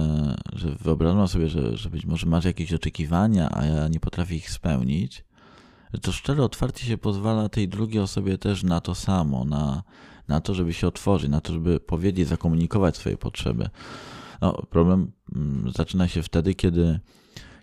że 0.52 0.70
wyobrażam 0.70 1.28
sobie, 1.28 1.48
że, 1.48 1.76
że 1.76 1.90
być 1.90 2.06
może 2.06 2.26
masz 2.26 2.44
jakieś 2.44 2.72
oczekiwania, 2.72 3.48
a 3.52 3.66
ja 3.66 3.88
nie 3.88 4.00
potrafię 4.00 4.36
ich 4.36 4.50
spełnić, 4.50 5.24
to 6.02 6.12
szczere 6.12 6.42
otwarcie 6.42 6.86
się 6.86 6.98
pozwala 6.98 7.48
tej 7.48 7.68
drugiej 7.68 8.02
osobie 8.02 8.38
też 8.38 8.62
na 8.62 8.80
to 8.80 8.94
samo, 8.94 9.44
na, 9.44 9.82
na 10.28 10.40
to, 10.40 10.54
żeby 10.54 10.72
się 10.72 10.86
otworzyć, 10.86 11.30
na 11.30 11.40
to, 11.40 11.52
żeby 11.52 11.80
powiedzieć, 11.80 12.28
zakomunikować 12.28 12.96
swoje 12.96 13.16
potrzeby. 13.16 13.68
No, 14.40 14.52
problem 14.70 15.12
mm, 15.36 15.72
zaczyna 15.76 16.08
się 16.08 16.22
wtedy, 16.22 16.54
kiedy, 16.54 17.00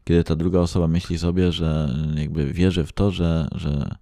kiedy 0.03 0.23
ta 0.23 0.35
druga 0.35 0.59
osoba 0.59 0.87
myśli 0.87 1.17
sobie, 1.17 1.51
że 1.51 1.95
jakby 2.15 2.53
wierzy 2.53 2.85
w 2.85 2.93
to, 2.93 3.11
że, 3.11 3.47
że, 3.55 3.95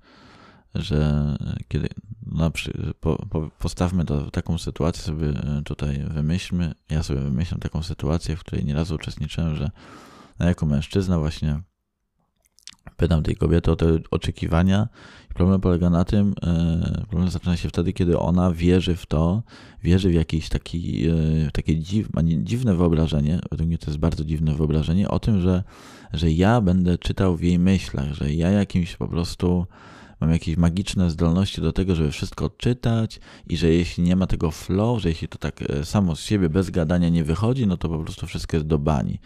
że 0.75 1.35
kiedy 1.67 1.87
no, 2.25 2.51
po, 2.99 3.25
po, 3.29 3.49
postawmy 3.59 4.05
to 4.05 4.31
taką 4.31 4.57
sytuację 4.57 5.03
sobie 5.03 5.27
e, 5.27 5.61
tutaj 5.65 5.99
wymyślmy, 6.07 6.73
ja 6.89 7.03
sobie 7.03 7.19
wymyślam 7.19 7.59
taką 7.59 7.83
sytuację, 7.83 8.35
w 8.35 8.39
której 8.39 8.65
nieraz 8.65 8.91
uczestniczyłem, 8.91 9.55
że 9.55 9.71
jako 10.39 10.65
mężczyzna 10.65 11.19
właśnie 11.19 11.61
pytam 12.97 13.23
tej 13.23 13.35
kobiety 13.35 13.71
o 13.71 13.75
te 13.75 13.99
oczekiwania. 14.11 14.87
Problem 15.33 15.61
polega 15.61 15.89
na 15.89 16.05
tym, 16.05 16.35
e, 16.43 17.03
problem 17.09 17.29
zaczyna 17.29 17.57
się 17.57 17.69
wtedy, 17.69 17.93
kiedy 17.93 18.19
ona 18.19 18.51
wierzy 18.51 18.95
w 18.95 19.05
to, 19.05 19.43
wierzy 19.83 20.09
w 20.09 20.13
jakieś 20.13 20.49
taki, 20.49 21.07
e, 21.07 21.13
takie 21.53 21.79
dziw, 21.79 22.07
dziwne 22.37 22.75
wyobrażenie, 22.75 23.39
według 23.51 23.67
mnie 23.67 23.77
to 23.77 23.87
jest 23.87 23.99
bardzo 23.99 24.25
dziwne 24.25 24.55
wyobrażenie, 24.55 25.09
o 25.09 25.19
tym, 25.19 25.41
że, 25.41 25.63
że 26.13 26.31
ja 26.31 26.61
będę 26.61 26.97
czytał 26.97 27.35
w 27.35 27.41
jej 27.41 27.59
myślach, 27.59 28.13
że 28.13 28.33
ja 28.33 28.49
jakimś 28.49 28.95
po 28.95 29.07
prostu 29.07 29.65
mam 30.21 30.31
jakieś 30.31 30.57
magiczne 30.57 31.11
zdolności 31.11 31.61
do 31.61 31.73
tego, 31.73 31.95
żeby 31.95 32.11
wszystko 32.11 32.45
odczytać 32.45 33.19
i 33.47 33.57
że 33.57 33.69
jeśli 33.69 34.03
nie 34.03 34.15
ma 34.15 34.27
tego 34.27 34.51
flow, 34.51 35.01
że 35.01 35.09
jeśli 35.09 35.27
to 35.27 35.37
tak 35.37 35.61
e, 35.61 35.85
samo 35.85 36.15
z 36.15 36.21
siebie 36.21 36.49
bez 36.49 36.69
gadania 36.69 37.09
nie 37.09 37.23
wychodzi, 37.23 37.67
no 37.67 37.77
to 37.77 37.89
po 37.89 37.99
prostu 37.99 38.27
wszystko 38.27 38.57
jest 38.57 38.67
do 38.67 38.79
bani. 38.79 39.19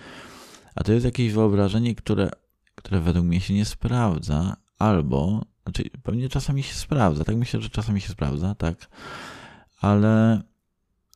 A 0.75 0.83
to 0.83 0.93
jest 0.93 1.05
jakieś 1.05 1.33
wyobrażenie, 1.33 1.95
które, 1.95 2.29
które 2.75 2.99
według 2.99 3.25
mnie 3.25 3.41
się 3.41 3.53
nie 3.53 3.65
sprawdza, 3.65 4.55
albo, 4.79 5.45
znaczy 5.63 5.83
pewnie 6.03 6.29
czasami 6.29 6.63
się 6.63 6.73
sprawdza, 6.73 7.23
tak 7.23 7.35
myślę, 7.35 7.61
że 7.61 7.69
czasami 7.69 8.01
się 8.01 8.09
sprawdza, 8.09 8.55
tak, 8.55 8.89
ale, 9.81 10.41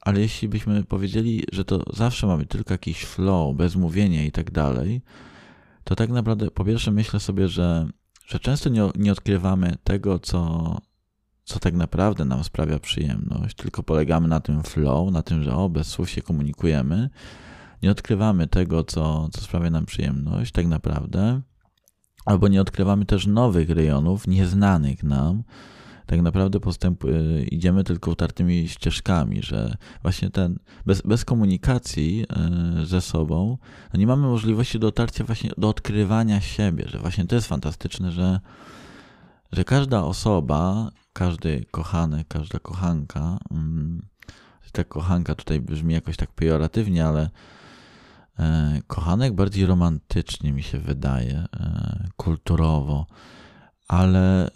ale 0.01 0.19
jeśli 0.19 0.47
byśmy 0.47 0.83
powiedzieli, 0.83 1.43
że 1.51 1.65
to 1.65 1.83
zawsze 1.93 2.27
mamy 2.27 2.45
tylko 2.45 2.73
jakiś 2.73 3.03
flow, 3.03 3.55
bez 3.55 3.75
mówienia 3.75 4.23
i 4.25 4.31
tak 4.31 4.51
dalej, 4.51 5.01
to 5.83 5.95
tak 5.95 6.09
naprawdę 6.09 6.51
po 6.51 6.65
pierwsze 6.65 6.91
myślę 6.91 7.19
sobie, 7.19 7.47
że 7.47 7.87
że 8.31 8.39
często 8.39 8.69
nie, 8.69 8.89
nie 8.95 9.11
odkrywamy 9.11 9.75
tego, 9.83 10.19
co, 10.19 10.77
co 11.43 11.59
tak 11.59 11.73
naprawdę 11.73 12.25
nam 12.25 12.43
sprawia 12.43 12.79
przyjemność, 12.79 13.55
tylko 13.55 13.83
polegamy 13.83 14.27
na 14.27 14.39
tym 14.39 14.63
flow, 14.63 15.11
na 15.11 15.21
tym, 15.21 15.43
że 15.43 15.55
o, 15.55 15.69
bez 15.69 15.87
słów 15.87 16.09
się 16.09 16.21
komunikujemy. 16.21 17.09
Nie 17.83 17.91
odkrywamy 17.91 18.47
tego, 18.47 18.83
co, 18.83 19.29
co 19.29 19.41
sprawia 19.41 19.69
nam 19.69 19.85
przyjemność, 19.85 20.51
tak 20.51 20.67
naprawdę, 20.67 21.41
albo 22.25 22.47
nie 22.47 22.61
odkrywamy 22.61 23.05
też 23.05 23.27
nowych 23.27 23.69
rejonów, 23.69 24.27
nieznanych 24.27 25.03
nam, 25.03 25.43
tak 26.05 26.21
naprawdę 26.21 26.59
postęp, 26.59 27.05
y, 27.05 27.47
idziemy 27.51 27.83
tylko 27.83 28.11
utartymi 28.11 28.67
ścieżkami, 28.67 29.41
że 29.43 29.77
właśnie 30.01 30.29
ten, 30.29 30.59
bez, 30.85 31.01
bez 31.01 31.25
komunikacji 31.25 32.25
y, 32.81 32.85
ze 32.85 33.01
sobą, 33.01 33.57
no 33.93 33.99
nie 33.99 34.07
mamy 34.07 34.27
możliwości 34.27 34.79
dotarcia 34.79 35.23
właśnie 35.23 35.51
do 35.57 35.69
odkrywania 35.69 36.41
siebie, 36.41 36.85
że 36.87 36.99
właśnie 36.99 37.25
to 37.25 37.35
jest 37.35 37.47
fantastyczne, 37.47 38.11
że, 38.11 38.39
że 39.51 39.63
każda 39.63 40.03
osoba, 40.03 40.91
każdy 41.13 41.65
kochany, 41.71 42.25
każda 42.27 42.59
kochanka, 42.59 43.37
mm, 43.51 44.11
ta 44.71 44.83
kochanka 44.83 45.35
tutaj 45.35 45.61
brzmi 45.61 45.93
jakoś 45.93 46.17
tak 46.17 46.31
pejoratywnie, 46.31 47.05
ale 47.05 47.29
e, 48.39 48.81
kochanek 48.87 49.33
bardziej 49.33 49.65
romantycznie 49.65 50.53
mi 50.53 50.63
się 50.63 50.79
wydaje, 50.79 51.45
e, 51.53 52.07
kulturowo 52.17 53.05
ale 53.91 54.47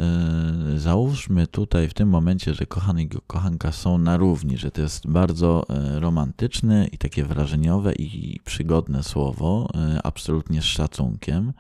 y, 0.75 0.79
załóżmy 0.79 1.47
tutaj 1.47 1.89
w 1.89 1.93
tym 1.93 2.09
momencie, 2.09 2.53
że 2.53 2.65
kochany 2.65 3.03
i 3.03 3.09
kochanka 3.27 3.71
są 3.71 3.97
na 3.97 4.17
równi, 4.17 4.57
że 4.57 4.71
to 4.71 4.81
jest 4.81 5.07
bardzo 5.07 5.65
y, 5.95 5.99
romantyczne 5.99 6.87
i 6.87 6.97
takie 6.97 7.23
wrażeniowe 7.23 7.93
i 7.93 8.39
przygodne 8.45 9.03
słowo, 9.03 9.69
y, 9.95 10.01
absolutnie 10.03 10.61
z 10.61 10.65
szacunkiem, 10.65 11.53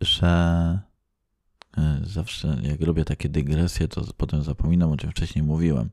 że 0.00 0.78
zawsze 2.02 2.58
jak 2.62 2.80
robię 2.80 3.04
takie 3.04 3.28
dygresje, 3.28 3.88
to 3.88 4.04
potem 4.16 4.42
zapominam 4.42 4.90
o 4.90 4.96
czym 4.96 5.10
wcześniej 5.10 5.44
mówiłem. 5.44 5.90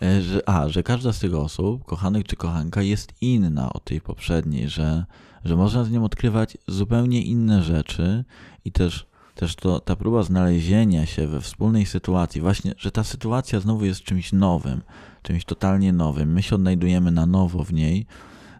Że, 0.00 0.48
a, 0.48 0.68
że 0.68 0.82
każda 0.82 1.12
z 1.12 1.18
tych 1.18 1.34
osób, 1.34 1.84
kochanek 1.84 2.26
czy 2.26 2.36
kochanka, 2.36 2.82
jest 2.82 3.12
inna 3.20 3.72
od 3.72 3.84
tej 3.84 4.00
poprzedniej, 4.00 4.68
że 4.68 5.04
że 5.44 5.56
można 5.56 5.84
z 5.84 5.90
nią 5.90 6.04
odkrywać 6.04 6.58
zupełnie 6.68 7.22
inne 7.22 7.62
rzeczy 7.62 8.24
i 8.64 8.72
też, 8.72 9.06
też 9.34 9.56
to, 9.56 9.80
ta 9.80 9.96
próba 9.96 10.22
znalezienia 10.22 11.06
się 11.06 11.26
we 11.26 11.40
wspólnej 11.40 11.86
sytuacji, 11.86 12.40
właśnie, 12.40 12.74
że 12.78 12.90
ta 12.90 13.04
sytuacja 13.04 13.60
znowu 13.60 13.84
jest 13.84 14.02
czymś 14.02 14.32
nowym, 14.32 14.82
czymś 15.22 15.44
totalnie 15.44 15.92
nowym. 15.92 16.32
My 16.32 16.42
się 16.42 16.54
odnajdujemy 16.54 17.10
na 17.10 17.26
nowo 17.26 17.64
w 17.64 17.72
niej, 17.72 18.06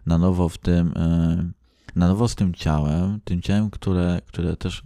na 0.05 0.17
nowo 0.17 0.49
w 0.49 0.57
tym, 0.57 0.93
e, 0.95 1.49
na 1.95 2.07
nowo 2.07 2.27
z 2.27 2.35
tym 2.35 2.53
ciałem, 2.53 3.19
tym 3.23 3.41
ciałem, 3.41 3.69
które, 3.69 4.21
które 4.27 4.55
też 4.55 4.83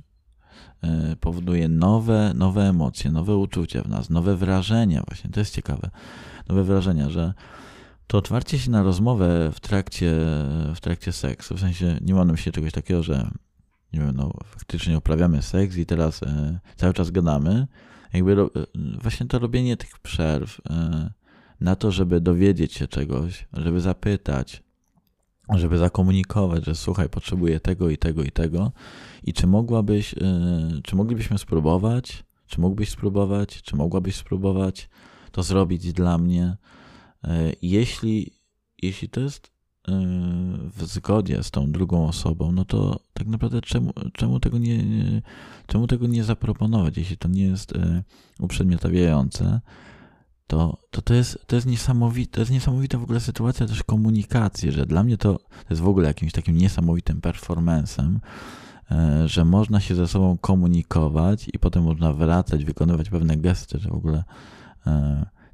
e, 0.82 1.16
powoduje 1.16 1.70
nowe, 1.70 2.32
nowe 2.36 2.70
emocje, 2.70 3.12
nowe 3.12 3.36
uczucia 3.36 3.82
w 3.84 3.90
nas, 3.90 4.10
nowe 4.10 4.36
wrażenia, 4.36 5.04
właśnie 5.08 5.30
to 5.30 5.40
jest 5.40 5.56
ciekawe, 5.56 5.90
nowe 6.50 6.64
wrażenia, 6.64 7.10
że 7.10 7.34
to 8.08 8.18
otwarcie 8.18 8.60
się 8.60 8.72
na 8.72 8.84
rozmowę 8.84 9.52
w 9.54 9.60
trakcie, 9.60 10.12
w 10.76 10.78
trakcie 10.82 11.12
seksu, 11.12 11.56
w 11.56 11.60
sensie 11.60 11.98
nie 12.02 12.14
ma 12.14 12.26
na 12.26 12.32
myśli 12.32 12.52
czegoś 12.52 12.72
takiego, 12.72 13.04
że 13.04 13.32
nie 13.94 14.00
wiem, 14.00 14.16
no 14.16 14.34
faktycznie 14.46 14.98
uprawiamy 14.98 15.42
seks 15.42 15.78
i 15.78 15.86
teraz 15.86 16.24
e, 16.24 16.60
cały 16.76 16.94
czas 16.94 17.12
gadamy, 17.12 17.68
jakby 18.14 18.36
ro, 18.36 18.50
e, 18.56 18.66
właśnie 19.02 19.26
to 19.26 19.40
robienie 19.40 19.78
tych 19.78 20.00
przerw 20.00 20.62
e, 20.70 21.10
na 21.62 21.76
to, 21.76 21.92
żeby 21.92 22.22
dowiedzieć 22.22 22.74
się 22.74 22.88
czegoś, 22.88 23.48
żeby 23.54 23.82
zapytać, 23.82 24.64
żeby 25.50 25.78
zakomunikować, 25.78 26.66
że 26.66 26.76
słuchaj, 26.76 27.10
potrzebuję 27.10 27.60
tego 27.60 27.90
i 27.90 27.98
tego 27.98 28.24
i 28.24 28.32
tego. 28.32 28.72
I 29.24 29.34
czy 29.34 29.48
mogłabyś, 29.48 30.14
e, 30.14 30.18
czy 30.84 30.96
moglibyśmy 30.96 31.38
spróbować, 31.38 32.24
czy 32.48 32.62
mógłbyś 32.62 32.90
spróbować, 32.90 33.62
czy 33.62 33.76
mogłabyś 33.76 34.16
spróbować 34.16 34.90
to 35.32 35.44
zrobić 35.44 35.94
dla 35.94 36.18
mnie, 36.18 36.58
E, 37.24 37.52
jeśli, 37.62 38.32
jeśli 38.82 39.10
to 39.10 39.22
jest 39.22 39.48
e, 39.88 39.92
w 40.76 40.86
zgodzie 40.86 41.44
z 41.44 41.52
tą 41.52 41.72
drugą 41.72 42.08
osobą, 42.08 42.52
no 42.52 42.66
to 42.66 43.00
tak 43.14 43.28
naprawdę 43.28 43.62
czemu, 43.62 43.94
czemu, 44.14 44.40
tego, 44.40 44.58
nie, 44.58 44.84
czemu 45.68 45.88
tego 45.88 46.08
nie 46.08 46.24
zaproponować, 46.24 46.98
jeśli 46.98 47.18
to 47.18 47.28
nie 47.28 47.44
jest 47.44 47.76
e, 47.76 48.04
uprzedmiotawiające, 48.40 49.62
to, 50.48 50.78
to, 50.90 51.02
to, 51.02 51.14
jest, 51.14 51.48
to, 51.48 51.56
jest 51.56 51.68
to 52.32 52.40
jest 52.42 52.52
niesamowita 52.52 52.98
w 52.98 53.04
ogóle 53.04 53.20
sytuacja 53.20 53.68
też 53.68 53.84
komunikacji, 53.84 54.72
że 54.72 54.86
dla 54.86 55.04
mnie 55.04 55.18
to, 55.18 55.34
to 55.34 55.66
jest 55.70 55.82
w 55.82 55.88
ogóle 55.88 56.08
jakimś 56.08 56.32
takim 56.32 56.58
niesamowitym 56.58 57.22
performancem, 57.22 58.20
że 59.26 59.46
można 59.46 59.80
się 59.80 59.96
ze 59.96 60.08
sobą 60.08 60.38
komunikować 60.38 61.50
i 61.54 61.60
potem 61.60 61.84
można 61.84 62.14
wracać, 62.14 62.66
wykonywać 62.66 63.10
pewne 63.10 63.38
gesty, 63.38 63.80
że 63.80 63.90
w 63.90 63.94
ogóle 63.94 64.24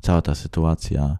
cała 0.02 0.22
ta 0.22 0.36
sytuacja 0.36 1.18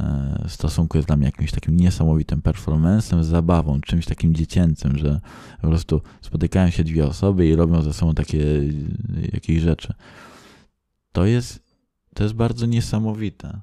e, 0.00 0.44
stosunku 0.48 0.98
jest 0.98 1.08
dla 1.08 1.16
mnie 1.16 1.26
jakimś 1.26 1.52
takim 1.52 1.76
niesamowitym 1.76 2.42
performancem, 2.42 3.24
zabawą, 3.24 3.80
czymś 3.80 4.06
takim 4.06 4.34
dziecięcym, 4.34 4.98
że 4.98 5.20
po 5.60 5.68
prostu 5.68 6.00
spotykają 6.20 6.70
się 6.70 6.84
dwie 6.84 7.06
osoby 7.06 7.48
i 7.48 7.56
robią 7.56 7.82
ze 7.82 7.92
sobą 7.92 8.14
takie 8.14 8.44
jakieś 9.32 9.62
rzeczy. 9.62 9.94
To 11.12 11.24
jest, 11.24 11.62
to 12.14 12.22
jest 12.22 12.34
bardzo 12.34 12.66
niesamowite. 12.66 13.60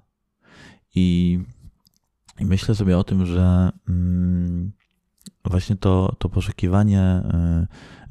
I, 0.95 1.39
i 2.39 2.45
myślę 2.45 2.75
sobie 2.75 2.97
o 2.97 3.03
tym, 3.03 3.25
że 3.25 3.71
mm, 3.89 4.71
właśnie 5.45 5.75
to, 5.75 6.15
to 6.19 6.29
poszukiwanie 6.29 7.21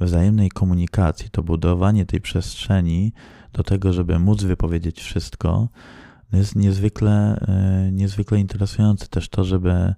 wzajemnej 0.00 0.50
komunikacji, 0.50 1.30
to 1.30 1.42
budowanie 1.42 2.06
tej 2.06 2.20
przestrzeni 2.20 3.12
do 3.54 3.62
tego, 3.62 3.92
żeby 3.92 4.18
móc 4.18 4.42
wypowiedzieć 4.42 5.00
wszystko, 5.00 5.68
jest 6.32 6.56
niezwykle, 6.56 7.46
y, 7.88 7.92
niezwykle 7.92 8.40
interesujące. 8.40 9.06
Też 9.06 9.28
to, 9.28 9.44
żeby 9.44 9.94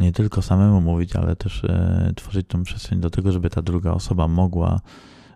nie 0.00 0.12
tylko 0.12 0.42
samemu 0.42 0.80
mówić, 0.80 1.16
ale 1.16 1.36
też 1.36 1.64
y, 1.64 2.14
tworzyć 2.16 2.46
tą 2.48 2.62
przestrzeń 2.62 3.00
do 3.00 3.10
tego, 3.10 3.32
żeby 3.32 3.50
ta 3.50 3.62
druga 3.62 3.90
osoba 3.90 4.28
mogła 4.28 4.80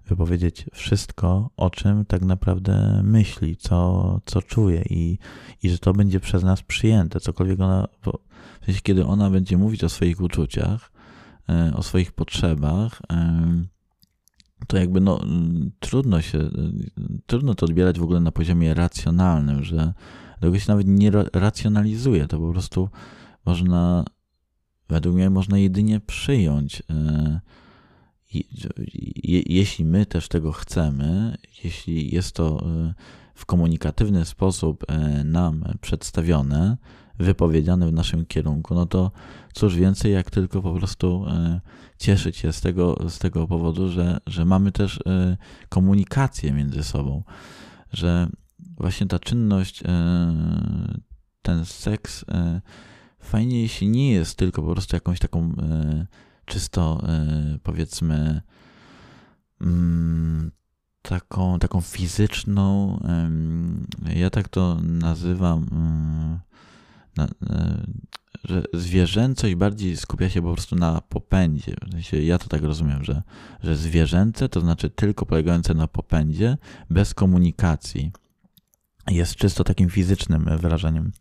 wypowiedzieć 0.06 0.66
wszystko, 0.72 1.50
o 1.56 1.70
czym 1.70 2.04
tak 2.04 2.22
naprawdę 2.22 3.00
myśli, 3.04 3.56
co, 3.56 4.20
co 4.24 4.42
czuje 4.42 4.82
i, 4.90 5.18
i 5.62 5.70
że 5.70 5.78
to 5.78 5.92
będzie 5.92 6.20
przez 6.20 6.42
nas 6.42 6.62
przyjęte, 6.62 7.20
cokolwiek 7.20 7.60
ona, 7.60 7.88
w 8.60 8.64
sensie, 8.64 8.80
kiedy 8.80 9.06
ona 9.06 9.30
będzie 9.30 9.58
mówić 9.58 9.84
o 9.84 9.88
swoich 9.88 10.20
uczuciach, 10.20 10.92
e, 11.48 11.72
o 11.76 11.82
swoich 11.82 12.12
potrzebach, 12.12 13.02
e, 13.12 13.79
to 14.66 14.76
jakby 14.78 15.00
no, 15.00 15.20
trudno 15.80 16.22
się, 16.22 16.50
trudno 17.26 17.54
to 17.54 17.66
odbierać 17.66 17.98
w 17.98 18.02
ogóle 18.02 18.20
na 18.20 18.32
poziomie 18.32 18.74
racjonalnym, 18.74 19.64
że 19.64 19.94
tego 20.40 20.58
się 20.58 20.72
nawet 20.72 20.86
nie 20.86 21.10
racjonalizuje, 21.32 22.26
to 22.26 22.38
po 22.38 22.52
prostu 22.52 22.88
można, 23.46 24.04
według 24.88 25.16
mnie 25.16 25.30
można 25.30 25.58
jedynie 25.58 26.00
przyjąć 26.00 26.82
e, 26.90 27.40
jeśli 29.46 29.84
my 29.84 30.06
też 30.06 30.28
tego 30.28 30.52
chcemy, 30.52 31.36
jeśli 31.64 32.14
jest 32.14 32.32
to 32.32 32.66
e, 32.66 32.94
w 33.34 33.46
komunikatywny 33.46 34.24
sposób 34.24 34.84
e, 34.88 35.24
nam 35.24 35.64
przedstawione, 35.80 36.76
wypowiedziane 37.20 37.86
w 37.86 37.92
naszym 37.92 38.26
kierunku, 38.26 38.74
no 38.74 38.86
to 38.86 39.10
cóż 39.52 39.76
więcej, 39.76 40.12
jak 40.12 40.30
tylko 40.30 40.62
po 40.62 40.74
prostu 40.74 41.24
e, 41.28 41.60
cieszyć 41.98 42.36
się 42.36 42.52
z 42.52 42.60
tego, 42.60 42.96
z 43.08 43.18
tego 43.18 43.46
powodu, 43.46 43.88
że, 43.88 44.18
że 44.26 44.44
mamy 44.44 44.72
też 44.72 45.00
komunikację 45.68 46.52
między 46.52 46.84
sobą, 46.84 47.22
że 47.92 48.28
właśnie 48.76 49.06
ta 49.06 49.18
czynność, 49.18 49.82
ten 51.42 51.64
seks, 51.64 52.24
fajnie 53.20 53.62
jeśli 53.62 53.88
nie 53.88 54.12
jest 54.12 54.36
tylko 54.36 54.62
po 54.62 54.72
prostu 54.72 54.96
jakąś 54.96 55.18
taką 55.18 55.52
czysto 56.50 57.02
e, 57.08 57.58
powiedzmy 57.62 58.42
mm, 59.60 60.50
taką, 61.02 61.58
taką 61.58 61.80
fizyczną, 61.80 62.98
ja 64.16 64.30
tak 64.30 64.48
to 64.48 64.78
nazywam, 64.82 65.66
e, 67.18 67.28
że 68.44 68.62
zwierzęcość 68.74 69.54
bardziej 69.54 69.96
skupia 69.96 70.30
się 70.30 70.42
po 70.42 70.52
prostu 70.52 70.76
na 70.76 71.00
popędzie. 71.00 71.74
W 71.88 71.92
sensie 71.92 72.22
ja 72.22 72.38
to 72.38 72.48
tak 72.48 72.62
rozumiem, 72.62 73.04
że, 73.04 73.22
że 73.62 73.76
zwierzęce 73.76 74.48
to 74.48 74.60
znaczy 74.60 74.90
tylko 74.90 75.26
polegające 75.26 75.74
na 75.74 75.86
popędzie, 75.86 76.58
bez 76.90 77.14
komunikacji. 77.14 78.12
Jest 79.10 79.36
czysto 79.36 79.64
takim 79.64 79.90
fizycznym 79.90 80.58
wyrażeniem. 80.58 81.12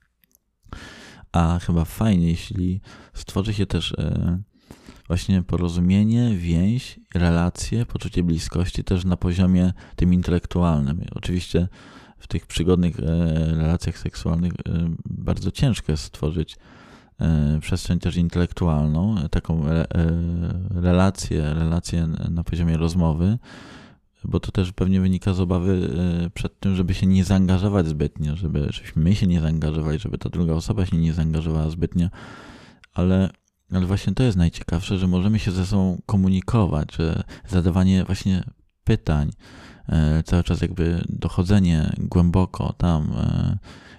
A 1.31 1.59
chyba 1.59 1.85
fajnie, 1.85 2.27
jeśli 2.27 2.81
stworzy 3.13 3.53
się 3.53 3.65
też 3.65 3.91
e, 3.91 4.39
właśnie 5.07 5.43
porozumienie, 5.43 6.35
więź, 6.37 6.99
relacje, 7.15 7.85
poczucie 7.85 8.23
bliskości 8.23 8.83
też 8.83 9.05
na 9.05 9.17
poziomie 9.17 9.73
tym 9.95 10.13
intelektualnym. 10.13 11.01
Oczywiście 11.15 11.67
w 12.19 12.27
tych 12.27 12.47
przygodnych 12.47 12.99
e, 12.99 13.03
relacjach 13.55 13.97
seksualnych 13.97 14.53
e, 14.53 14.89
bardzo 15.05 15.51
ciężko 15.51 15.91
jest 15.91 16.03
stworzyć 16.03 16.57
e, 17.19 17.59
przestrzeń 17.61 17.99
też 17.99 18.15
intelektualną, 18.15 19.15
taką 19.31 19.65
relację, 20.69 21.53
relację 21.53 22.07
na 22.29 22.43
poziomie 22.43 22.77
rozmowy, 22.77 23.37
bo 24.23 24.39
to 24.39 24.51
też 24.51 24.71
pewnie 24.71 25.01
wynika 25.01 25.33
z 25.33 25.39
obawy 25.39 25.89
przed 26.33 26.59
tym, 26.59 26.75
żeby 26.75 26.93
się 26.93 27.05
nie 27.05 27.23
zaangażować 27.23 27.87
zbytnio, 27.87 28.35
żeby, 28.35 28.67
żebyśmy 28.71 29.03
my 29.03 29.15
się 29.15 29.27
nie 29.27 29.41
zaangażowali, 29.41 29.99
żeby 29.99 30.17
ta 30.17 30.29
druga 30.29 30.53
osoba 30.53 30.85
się 30.85 30.97
nie 30.97 31.13
zaangażowała 31.13 31.69
zbytnio, 31.69 32.09
ale 32.93 33.29
ale 33.71 33.85
właśnie 33.85 34.13
to 34.13 34.23
jest 34.23 34.37
najciekawsze, 34.37 34.97
że 34.97 35.07
możemy 35.07 35.39
się 35.39 35.51
ze 35.51 35.65
sobą 35.65 36.01
komunikować, 36.05 36.95
że 36.95 37.23
zadawanie 37.47 38.03
właśnie 38.03 38.43
pytań, 38.89 39.31
e, 39.89 40.23
cały 40.23 40.43
czas 40.43 40.61
jakby 40.61 41.01
dochodzenie 41.09 41.93
głęboko 41.97 42.73
tam 42.73 43.11
e, 43.17 43.57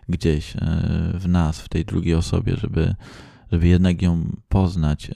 gdzieś 0.08 0.56
e, 0.56 0.60
w 1.14 1.28
nas, 1.28 1.60
w 1.60 1.68
tej 1.68 1.84
drugiej 1.84 2.14
osobie, 2.14 2.56
żeby, 2.56 2.94
żeby 3.52 3.68
jednak 3.68 4.02
ją 4.02 4.36
poznać 4.48 5.10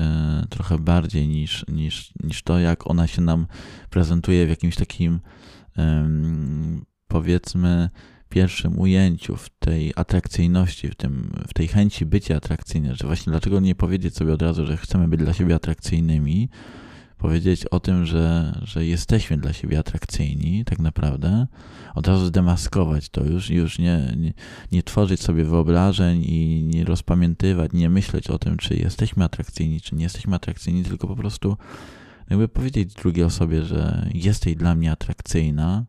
trochę 0.51 0.79
bardziej 0.79 1.29
niż, 1.29 1.65
niż, 1.69 2.13
niż 2.23 2.43
to, 2.43 2.59
jak 2.59 2.87
ona 2.91 3.07
się 3.07 3.23
nam 3.23 3.47
prezentuje 3.91 4.47
w 4.47 4.49
jakimś 4.49 4.77
takim 4.77 5.21
powiedzmy 7.09 7.91
pierwszym 8.29 8.79
ujęciu, 8.79 9.37
w 9.37 9.49
tej 9.49 9.93
atrakcyjności, 9.97 10.89
w, 10.89 10.95
tym, 10.95 11.33
w 11.49 11.55
tej 11.55 11.69
chęci 11.69 12.07
bycia 12.07 12.37
atrakcyjnym, 12.37 12.95
że 12.95 13.07
właśnie 13.07 13.31
dlaczego 13.31 13.61
nie 13.61 13.75
powiedzieć 13.75 14.17
sobie 14.17 14.33
od 14.33 14.43
razu, 14.43 14.67
że 14.67 14.77
chcemy 14.77 15.09
być 15.09 15.21
dla 15.21 15.33
siebie 15.33 15.55
atrakcyjnymi, 15.55 16.49
powiedzieć 17.19 17.67
o 17.67 17.81
tym, 17.81 18.07
że, 18.07 18.59
że 18.63 18.87
jesteśmy 18.87 19.37
dla 19.37 19.53
siebie 19.53 19.79
atrakcyjni, 19.79 20.65
tak 20.65 20.79
naprawdę, 20.79 21.47
od 21.95 22.09
razu 22.09 22.27
zdemaskować 22.27 23.09
to 23.09 23.25
już, 23.25 23.51
już 23.51 23.79
nie, 23.79 24.15
nie, 24.17 24.33
nie 24.73 24.83
tworzyć 24.83 25.21
sobie 25.21 25.45
wyobrażeń 25.45 26.23
i 26.23 26.65
nie 26.65 26.85
rozpamiętywać, 26.85 27.73
nie 27.73 27.91
myśleć 27.91 28.31
o 28.31 28.39
tym, 28.39 28.57
czy 28.57 28.77
jesteśmy 28.77 29.25
atrakcyjni, 29.25 29.81
czy 29.81 29.95
nie 29.95 30.03
jesteśmy 30.03 30.37
atrakcyjni, 30.37 30.85
tylko 30.85 31.09
po 31.09 31.17
prostu 31.17 31.57
jakby 32.31 32.49
powiedzieć 32.49 32.95
drugiej 32.95 33.25
osobie, 33.25 33.63
że 33.63 34.11
jesteś 34.15 34.55
dla 34.57 34.75
mnie 34.75 34.93
atrakcyjna 34.93 35.85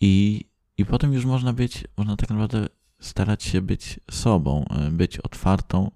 i 0.00 0.44
i 0.80 0.86
potem 0.86 1.12
już 1.12 1.24
można 1.24 1.52
być, 1.52 1.84
można 1.96 2.16
tak 2.16 2.30
naprawdę 2.30 2.68
starać 3.00 3.42
się 3.42 3.62
być 3.62 4.00
sobą, 4.10 4.64
być 4.92 5.18
otwartą, 5.18 5.90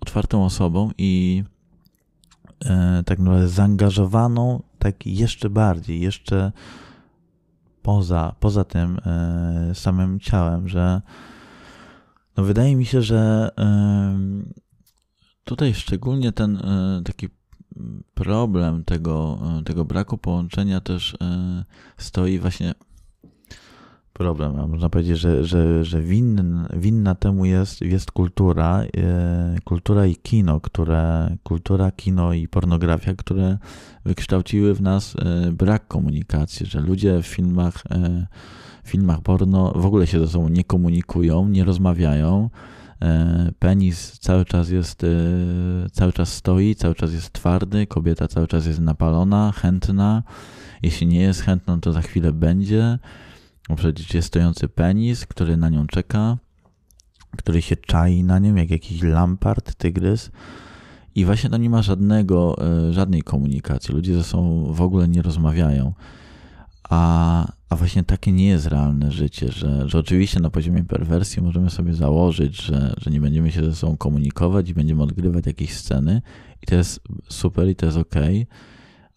otwartą 0.00 0.44
osobą 0.44 0.90
i 0.98 1.44
tak 3.06 3.18
naprawdę 3.18 3.48
zaangażowaną 3.48 4.62
tak 4.78 5.06
jeszcze 5.06 5.50
bardziej, 5.50 6.00
jeszcze 6.00 6.52
poza, 7.82 8.34
poza 8.40 8.64
tym 8.64 8.98
e, 9.06 9.74
samym 9.74 10.20
ciałem, 10.20 10.68
że 10.68 11.02
no 12.36 12.44
wydaje 12.44 12.76
mi 12.76 12.86
się, 12.86 13.02
że 13.02 13.50
e, 13.58 14.18
tutaj 15.44 15.74
szczególnie 15.74 16.32
ten 16.32 16.56
e, 16.56 17.02
taki 17.04 17.28
problem 18.14 18.84
tego, 18.84 19.38
e, 19.60 19.64
tego 19.64 19.84
braku 19.84 20.18
połączenia 20.18 20.80
też 20.80 21.16
stoi 21.96 22.38
właśnie 22.38 22.74
problem. 24.18 24.60
A 24.60 24.66
można 24.66 24.88
powiedzieć, 24.88 25.18
że, 25.18 25.44
że, 25.44 25.84
że 25.84 26.02
win, 26.02 26.64
winna 26.76 27.14
temu 27.14 27.44
jest, 27.44 27.80
jest 27.80 28.10
kultura, 28.10 28.82
e, 28.96 29.56
kultura 29.64 30.06
i 30.06 30.16
kino, 30.16 30.60
które, 30.60 31.36
kultura, 31.42 31.90
kino 31.90 32.32
i 32.32 32.48
pornografia, 32.48 33.14
które 33.14 33.58
wykształciły 34.04 34.74
w 34.74 34.82
nas 34.82 35.16
e, 35.16 35.52
brak 35.52 35.88
komunikacji, 35.88 36.66
że 36.66 36.80
ludzie 36.80 37.22
w 37.22 37.26
filmach, 37.26 37.82
w 38.84 38.90
filmach 38.90 39.20
porno 39.20 39.72
w 39.76 39.86
ogóle 39.86 40.06
się 40.06 40.18
ze 40.20 40.28
sobą 40.28 40.48
nie 40.48 40.64
komunikują, 40.64 41.48
nie 41.48 41.64
rozmawiają. 41.64 42.50
Penis 43.58 44.18
cały 44.18 44.44
czas 44.44 44.70
jest, 44.70 45.06
cały 45.92 46.12
czas 46.12 46.32
stoi, 46.32 46.74
cały 46.74 46.94
czas 46.94 47.12
jest 47.12 47.32
twardy, 47.32 47.86
kobieta 47.86 48.28
cały 48.28 48.46
czas 48.46 48.66
jest 48.66 48.80
napalona, 48.80 49.52
chętna. 49.56 50.22
Jeśli 50.82 51.06
nie 51.06 51.20
jest 51.20 51.40
chętna, 51.40 51.78
to 51.80 51.92
za 51.92 52.02
chwilę 52.02 52.32
będzie 52.32 52.98
przecież 53.76 54.14
jest 54.14 54.28
stojący 54.28 54.68
penis, 54.68 55.26
który 55.26 55.56
na 55.56 55.68
nią 55.68 55.86
czeka, 55.86 56.38
który 57.36 57.62
się 57.62 57.76
czai 57.76 58.24
na 58.24 58.38
nią, 58.38 58.54
jak 58.54 58.70
jakiś 58.70 59.02
lampart, 59.02 59.74
tygrys. 59.74 60.30
I 61.14 61.24
właśnie 61.24 61.50
to 61.50 61.56
nie 61.56 61.70
ma 61.70 61.82
żadnego, 61.82 62.56
e, 62.88 62.92
żadnej 62.92 63.22
komunikacji. 63.22 63.94
Ludzie 63.94 64.14
ze 64.14 64.24
sobą 64.24 64.72
w 64.72 64.80
ogóle 64.80 65.08
nie 65.08 65.22
rozmawiają. 65.22 65.92
A, 66.88 67.46
a 67.68 67.76
właśnie 67.76 68.04
takie 68.04 68.32
nie 68.32 68.46
jest 68.46 68.66
realne 68.66 69.12
życie, 69.12 69.52
że, 69.52 69.88
że 69.88 69.98
oczywiście 69.98 70.40
na 70.40 70.50
poziomie 70.50 70.84
perwersji 70.84 71.42
możemy 71.42 71.70
sobie 71.70 71.94
założyć, 71.94 72.62
że, 72.62 72.94
że 72.98 73.10
nie 73.10 73.20
będziemy 73.20 73.52
się 73.52 73.64
ze 73.64 73.74
sobą 73.74 73.96
komunikować 73.96 74.68
i 74.68 74.74
będziemy 74.74 75.02
odgrywać 75.02 75.46
jakieś 75.46 75.74
sceny 75.74 76.22
i 76.62 76.66
to 76.66 76.74
jest 76.74 77.00
super 77.28 77.68
i 77.68 77.76
to 77.76 77.86
jest 77.86 77.98
ok, 77.98 78.14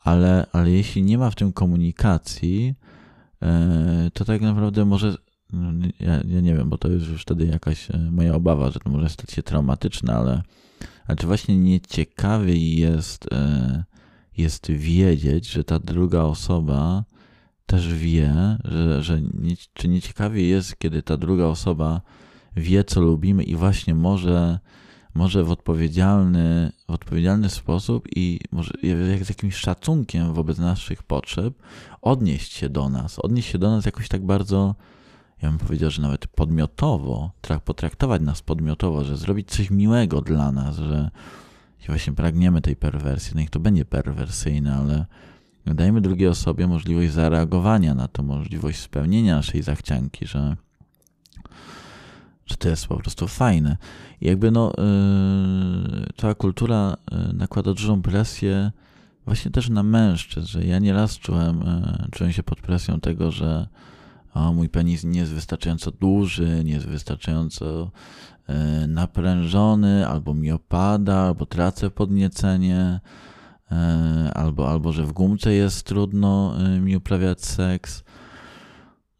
ale, 0.04 0.46
ale 0.52 0.72
jeśli 0.72 1.04
nie 1.04 1.18
ma 1.18 1.30
w 1.30 1.36
tym 1.36 1.54
komunikacji, 1.54 2.76
to 4.14 4.26
tak 4.26 4.42
naprawdę 4.42 4.86
może, 4.86 5.16
no, 5.54 5.88
ja, 6.00 6.22
ja 6.28 6.42
nie 6.42 6.56
wiem, 6.56 6.70
bo 6.70 6.78
to 6.78 6.88
jest 6.88 7.08
już 7.08 7.22
wtedy 7.22 7.46
jakaś 7.46 7.92
e, 7.92 7.98
moja 8.12 8.36
obawa, 8.36 8.72
że 8.72 8.80
to 8.80 8.90
może 8.90 9.10
stać 9.10 9.32
się 9.32 9.44
traumatyczne, 9.44 10.16
ale, 10.16 10.44
ale 11.08 11.18
czy 11.18 11.28
właśnie 11.28 11.58
nieciekawie 11.58 12.76
jest, 12.76 13.34
e, 13.34 13.84
jest 14.38 14.72
wiedzieć, 14.72 15.48
że 15.48 15.64
ta 15.64 15.80
druga 15.80 16.22
osoba 16.22 17.04
też 17.66 17.94
wie, 17.94 18.58
że, 18.64 19.04
że 19.04 19.22
nie, 19.22 19.56
czy 19.74 19.88
nieciekawie 19.88 20.48
jest, 20.48 20.78
kiedy 20.78 21.04
ta 21.04 21.18
druga 21.18 21.46
osoba 21.46 22.02
wie, 22.56 22.84
co 22.84 23.02
lubimy 23.02 23.44
i 23.44 23.56
właśnie 23.56 23.96
może 23.96 24.60
może 25.14 25.44
w 25.44 25.52
odpowiedzialny, 25.52 26.72
w 26.88 26.92
odpowiedzialny 26.92 27.50
sposób 27.50 28.08
i 28.16 28.40
może 28.52 28.72
jak 28.84 29.24
z 29.26 29.30
jakimś 29.30 29.56
szacunkiem 29.56 30.34
wobec 30.34 30.58
naszych 30.58 31.04
potrzeb 31.04 31.54
odnieść 32.02 32.54
się 32.54 32.70
do 32.70 32.90
nas, 32.90 33.20
odnieść 33.20 33.50
się 33.50 33.58
do 33.58 33.72
nas 33.72 33.86
jakoś 33.86 34.08
tak 34.08 34.26
bardzo, 34.26 34.76
ja 35.42 35.50
bym 35.50 35.58
powiedział, 35.58 35.92
że 35.92 36.02
nawet 36.02 36.28
podmiotowo, 36.28 37.32
potraktować 37.66 38.22
nas 38.22 38.42
podmiotowo, 38.42 39.04
że 39.04 39.18
zrobić 39.18 39.50
coś 39.50 39.72
miłego 39.72 40.22
dla 40.22 40.52
nas, 40.52 40.76
że 40.76 41.12
właśnie 41.88 42.14
pragniemy 42.14 42.62
tej 42.62 42.76
perwersji, 42.76 43.32
no 43.36 43.42
niech 43.42 43.50
to 43.50 43.60
będzie 43.60 43.86
perwersyjne, 43.86 44.76
ale 44.76 45.06
dajemy 45.66 46.02
drugiej 46.02 46.28
osobie 46.28 46.68
możliwość 46.68 47.12
zareagowania 47.12 47.96
na 47.96 48.08
to, 48.08 48.24
możliwość 48.24 48.80
spełnienia 48.80 49.36
naszej 49.36 49.62
zachcianki, 49.62 50.28
że 50.28 50.58
że 52.52 52.58
to 52.58 52.70
jest 52.70 52.88
po 52.88 52.98
prostu 52.98 53.28
fajne. 53.28 53.78
I 54.22 54.28
jakby 54.28 54.52
no, 54.52 54.74
yy, 54.78 56.06
cała 56.18 56.36
kultura 56.36 56.98
yy, 57.12 57.34
nakłada 57.34 57.74
dużą 57.74 58.02
presję 58.02 58.72
właśnie 59.26 59.52
też 59.52 59.70
na 59.70 59.84
mężczyzn, 59.84 60.48
że 60.48 60.66
ja 60.66 60.80
nieraz 60.80 61.18
czułem, 61.18 61.60
yy, 61.60 62.12
czułem 62.12 62.34
się 62.34 62.44
pod 62.44 62.62
presją 62.62 63.00
tego, 63.00 63.32
że 63.32 63.68
o, 64.34 64.54
mój 64.54 64.70
penis 64.70 65.04
nie 65.04 65.20
jest 65.20 65.34
wystarczająco 65.34 65.92
duży, 65.92 66.62
nie 66.64 66.74
jest 66.74 66.86
wystarczająco 66.86 67.92
yy, 68.48 68.88
naprężony, 68.88 70.08
albo 70.08 70.34
mi 70.34 70.52
opada, 70.52 71.16
albo 71.16 71.46
tracę 71.46 71.90
podniecenie, 71.90 73.00
yy, 73.72 73.78
albo, 74.34 74.70
albo 74.70 74.92
że 74.92 75.06
w 75.06 75.12
gumce 75.12 75.54
jest 75.54 75.84
trudno 75.84 76.56
yy, 76.60 76.80
mi 76.80 76.96
uprawiać 76.96 77.46
seks. 77.46 78.04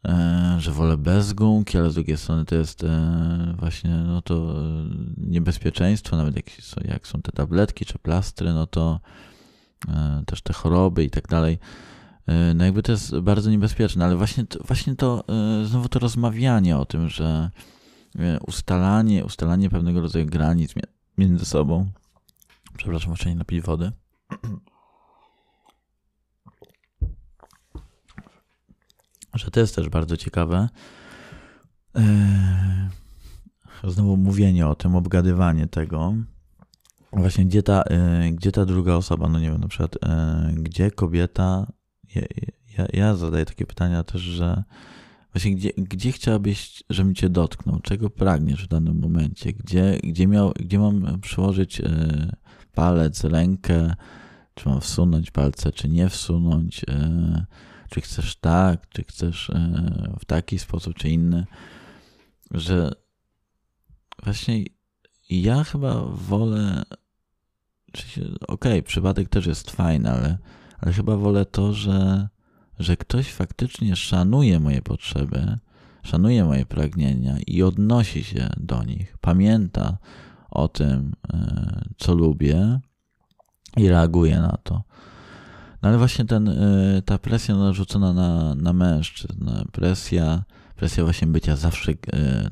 E, 0.08 0.56
że 0.58 0.72
wolę 0.72 0.96
bez 0.96 1.32
gumki, 1.32 1.78
ale 1.78 1.90
z 1.90 1.94
drugiej 1.94 2.16
strony 2.16 2.44
to 2.44 2.54
jest 2.54 2.84
e, 2.84 3.54
właśnie 3.58 3.90
no 3.90 4.22
to 4.22 4.34
e, 4.34 4.84
niebezpieczeństwo, 5.16 6.16
nawet 6.16 6.36
jak, 6.36 6.46
jak 6.84 7.06
są 7.06 7.22
te 7.22 7.32
tabletki 7.32 7.84
czy 7.84 7.98
plastry, 7.98 8.52
no 8.52 8.66
to 8.66 9.00
też 10.26 10.42
te 10.42 10.52
choroby 10.52 11.04
i 11.04 11.10
tak 11.10 11.28
dalej. 11.28 11.58
No 12.54 12.64
jakby 12.64 12.82
to 12.82 12.92
jest 12.92 13.18
bardzo 13.18 13.50
niebezpieczne, 13.50 14.04
ale 14.04 14.16
właśnie 14.16 14.44
właśnie 14.66 14.96
to 14.96 15.24
znowu 15.64 15.88
to 15.88 15.98
rozmawianie 15.98 16.76
o 16.76 16.84
tym, 16.84 17.08
że 17.08 17.50
ustalanie, 18.46 19.24
ustalanie 19.24 19.70
pewnego 19.70 20.00
rodzaju 20.00 20.26
granic 20.26 20.74
między 21.18 21.44
sobą. 21.44 21.90
Przepraszam, 22.76 23.10
muszę 23.10 23.28
nie 23.28 23.36
napić 23.36 23.60
wody. 23.60 23.92
że 29.34 29.50
to 29.50 29.60
jest 29.60 29.76
też 29.76 29.88
bardzo 29.88 30.16
ciekawe. 30.16 30.68
Eee, 31.94 32.88
znowu 33.84 34.16
mówienie 34.16 34.66
o 34.66 34.74
tym, 34.74 34.96
obgadywanie 34.96 35.66
tego. 35.66 36.14
Właśnie 37.12 37.46
gdzie 37.46 37.62
ta, 37.62 37.82
e, 37.82 38.30
gdzie 38.32 38.52
ta 38.52 38.64
druga 38.64 38.94
osoba, 38.94 39.28
no 39.28 39.40
nie 39.40 39.50
wiem, 39.50 39.60
na 39.60 39.68
przykład 39.68 39.96
e, 40.04 40.52
gdzie 40.56 40.90
kobieta, 40.90 41.72
ja, 42.14 42.22
ja, 42.78 42.86
ja 42.92 43.16
zadaję 43.16 43.44
takie 43.44 43.66
pytania 43.66 44.04
też, 44.04 44.20
że 44.20 44.62
właśnie 45.32 45.54
gdzie, 45.54 45.70
gdzie 45.76 46.12
chciałabyś, 46.12 46.84
żebym 46.90 47.14
cię 47.14 47.28
dotknął, 47.28 47.80
czego 47.80 48.10
pragniesz 48.10 48.64
w 48.64 48.68
danym 48.68 49.00
momencie, 49.00 49.52
gdzie, 49.52 49.98
gdzie, 50.04 50.26
miał, 50.26 50.52
gdzie 50.60 50.78
mam 50.78 51.20
przyłożyć 51.20 51.80
e, 51.80 51.86
palec, 52.74 53.24
rękę, 53.24 53.94
czy 54.54 54.68
mam 54.68 54.80
wsunąć 54.80 55.30
palce, 55.30 55.72
czy 55.72 55.88
nie 55.88 56.08
wsunąć, 56.08 56.84
czy 57.92 58.00
chcesz 58.00 58.36
tak, 58.36 58.88
czy 58.88 59.04
chcesz 59.04 59.50
e, 59.50 60.14
w 60.20 60.24
taki 60.24 60.58
sposób, 60.58 60.94
czy 60.94 61.08
inny, 61.08 61.46
że 62.50 62.92
właśnie 64.22 64.64
ja 65.30 65.64
chyba 65.64 66.04
wolę, 66.04 66.82
okej, 67.88 68.46
okay, 68.48 68.82
przypadek 68.82 69.28
też 69.28 69.46
jest 69.46 69.70
fajny, 69.70 70.10
ale, 70.10 70.38
ale 70.78 70.92
chyba 70.92 71.16
wolę 71.16 71.46
to, 71.46 71.72
że, 71.72 72.28
że 72.78 72.96
ktoś 72.96 73.32
faktycznie 73.32 73.96
szanuje 73.96 74.60
moje 74.60 74.82
potrzeby, 74.82 75.58
szanuje 76.02 76.44
moje 76.44 76.66
pragnienia 76.66 77.36
i 77.46 77.62
odnosi 77.62 78.24
się 78.24 78.48
do 78.56 78.84
nich, 78.84 79.18
pamięta 79.20 79.98
o 80.50 80.68
tym, 80.68 81.12
e, 81.32 81.84
co 81.98 82.14
lubię 82.14 82.80
i 83.76 83.88
reaguje 83.88 84.40
na 84.40 84.56
to. 84.62 84.82
No 85.82 85.88
ale 85.88 85.98
właśnie 85.98 86.24
ten, 86.24 86.48
y, 86.48 87.02
ta 87.04 87.18
presja 87.18 87.56
narzucona 87.56 88.12
na, 88.12 88.54
na 88.54 88.72
mężczyzn, 88.72 89.50
presja, 89.72 90.42
presja 90.76 91.04
właśnie 91.04 91.26
bycia 91.26 91.56
zawsze, 91.56 91.92
y, 91.92 91.96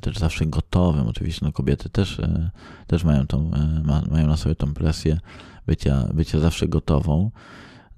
też 0.01 0.19
zawsze 0.19 0.47
gotowym, 0.47 1.07
oczywiście 1.07 1.47
no 1.47 1.53
kobiety 1.53 1.89
też, 1.89 2.19
y, 2.19 2.51
też 2.87 3.05
mają, 3.05 3.27
tą, 3.27 3.51
mają 4.11 4.27
na 4.27 4.37
sobie 4.37 4.55
tą 4.55 4.75
presję 4.75 5.21
bycia, 5.67 6.09
bycia 6.15 6.41
zawsze 6.41 6.69
gotową, 6.69 7.31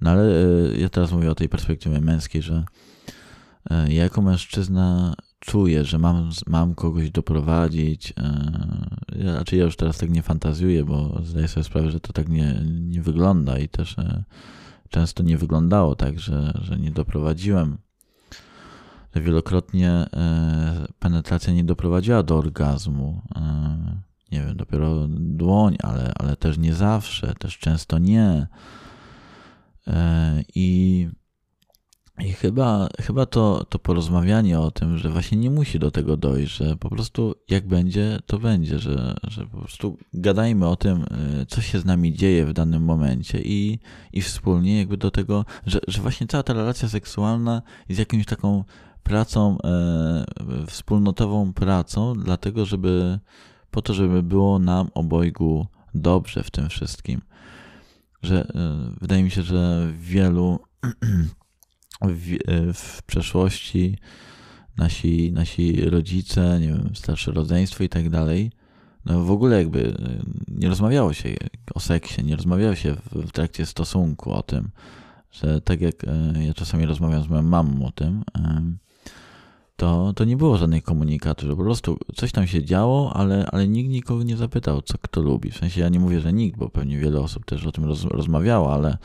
no 0.01 0.11
ale 0.11 0.31
ja 0.77 0.89
teraz 0.89 1.11
mówię 1.11 1.31
o 1.31 1.35
tej 1.35 1.49
perspektywie 1.49 2.01
męskiej, 2.01 2.41
że 2.41 2.63
ja 3.69 4.03
jako 4.03 4.21
mężczyzna 4.21 5.15
czuję, 5.39 5.85
że 5.85 5.99
mam, 5.99 6.29
mam 6.47 6.75
kogoś 6.75 7.11
doprowadzić. 7.11 8.13
Ja, 9.15 9.31
znaczy 9.31 9.55
ja 9.55 9.63
już 9.63 9.75
teraz 9.75 9.97
tak 9.97 10.09
nie 10.09 10.21
fantazjuję, 10.21 10.85
bo 10.85 11.21
zdaję 11.23 11.47
sobie 11.47 11.63
sprawę, 11.63 11.91
że 11.91 11.99
to 11.99 12.13
tak 12.13 12.29
nie, 12.29 12.61
nie 12.65 13.01
wygląda 13.01 13.59
i 13.59 13.69
też 13.69 13.95
często 14.93 15.23
nie 15.23 15.37
wyglądało 15.37 15.95
tak, 15.95 16.19
że, 16.19 16.53
że 16.61 16.77
nie 16.77 16.91
doprowadziłem. 16.91 17.77
Wielokrotnie 19.15 19.89
e, 19.89 20.87
penetracja 20.99 21.53
nie 21.53 21.63
doprowadziła 21.63 22.23
do 22.23 22.37
orgazmu. 22.37 23.21
E, 23.35 23.41
nie 24.31 24.45
wiem, 24.45 24.57
dopiero 24.57 25.07
dłoń, 25.09 25.77
ale, 25.83 26.13
ale 26.15 26.35
też 26.35 26.57
nie 26.57 26.73
zawsze, 26.73 27.33
też 27.39 27.57
często 27.57 27.99
nie. 27.99 28.47
E, 29.87 30.43
I 30.55 31.09
i 32.23 32.33
chyba, 32.33 32.89
chyba 33.01 33.25
to, 33.25 33.65
to 33.69 33.79
porozmawianie 33.79 34.59
o 34.59 34.71
tym, 34.71 34.97
że 34.97 35.09
właśnie 35.09 35.37
nie 35.37 35.51
musi 35.51 35.79
do 35.79 35.91
tego 35.91 36.17
dojść, 36.17 36.57
że 36.57 36.75
po 36.75 36.89
prostu 36.89 37.35
jak 37.49 37.67
będzie, 37.67 38.19
to 38.25 38.39
będzie, 38.39 38.79
że, 38.79 39.15
że 39.23 39.45
po 39.45 39.57
prostu 39.57 39.97
gadajmy 40.13 40.67
o 40.67 40.75
tym, 40.75 41.03
y, 41.41 41.45
co 41.45 41.61
się 41.61 41.79
z 41.79 41.85
nami 41.85 42.13
dzieje 42.13 42.45
w 42.45 42.53
danym 42.53 42.83
momencie 42.83 43.41
i, 43.41 43.79
i 44.13 44.21
wspólnie 44.21 44.77
jakby 44.77 44.97
do 44.97 45.11
tego, 45.11 45.45
że, 45.65 45.79
że 45.87 46.01
właśnie 46.01 46.27
cała 46.27 46.43
ta 46.43 46.53
relacja 46.53 46.89
seksualna 46.89 47.61
jest 47.89 47.99
jakąś 47.99 48.25
taką 48.25 48.63
pracą, 49.03 49.57
e, 49.63 50.25
wspólnotową 50.67 51.53
pracą, 51.53 52.13
dlatego 52.13 52.65
żeby, 52.65 53.19
po 53.71 53.81
to, 53.81 53.93
żeby 53.93 54.23
było 54.23 54.59
nam 54.59 54.89
obojgu 54.93 55.67
dobrze 55.95 56.43
w 56.43 56.51
tym 56.51 56.69
wszystkim. 56.69 57.21
Że 58.21 58.47
e, 58.47 58.93
wydaje 59.01 59.23
mi 59.23 59.31
się, 59.31 59.41
że 59.41 59.91
wielu 59.99 60.59
w, 62.01 62.37
w 62.73 63.03
przeszłości 63.03 63.97
nasi, 64.77 65.31
nasi 65.31 65.81
rodzice, 65.89 66.59
nie 66.61 66.67
wiem, 66.67 66.89
starsze 66.95 67.31
rodzeństwo 67.31 67.83
i 67.83 67.89
tak 67.89 68.09
dalej, 68.09 68.51
no 69.05 69.23
w 69.23 69.31
ogóle 69.31 69.57
jakby 69.57 69.87
e, 69.87 70.23
nie 70.47 70.69
rozmawiało 70.69 71.13
się 71.13 71.29
o 71.73 71.79
seksie, 71.79 72.23
nie 72.23 72.35
rozmawiało 72.35 72.75
się 72.75 72.95
w, 73.11 73.31
trakcie 73.31 73.65
stosunku 73.65 74.31
o 74.31 74.43
tym, 74.43 74.69
że 75.31 75.61
tak 75.61 75.81
jak 75.81 75.95
e, 76.03 76.43
ja 76.45 76.53
czasami 76.53 76.85
rozmawiam 76.85 77.23
z 77.23 77.27
moją 77.27 77.41
mamą 77.41 77.85
o 77.85 77.91
tym, 77.91 78.23
to, 79.75 80.13
to 80.13 80.25
nie 80.25 80.37
było 80.37 80.57
żadnej 80.57 80.81
komunikacji, 80.81 81.47
że 81.47 81.55
po 81.55 81.63
prostu 81.63 81.97
coś 82.15 82.31
tam 82.31 82.47
się 82.47 82.63
działo, 82.63 83.13
ale, 83.13 83.45
ale 83.51 83.67
nikt 83.67 83.89
nikogo 83.89 84.23
nie 84.23 84.37
zapytał, 84.37 84.81
co 84.81 84.97
kto 84.97 85.21
lubi. 85.21 85.51
W 85.51 85.57
sensie 85.57 85.81
ja 85.81 85.89
nie 85.89 85.99
mówię, 85.99 86.21
że 86.21 86.33
nikt, 86.33 86.57
bo 86.57 86.69
pewnie 86.69 86.97
wiele 86.97 87.19
osób 87.19 87.45
też 87.45 87.65
o 87.65 87.71
tym 87.71 87.85
roz, 87.85 88.03
rozmawiało, 88.03 88.73
ale 88.73 88.97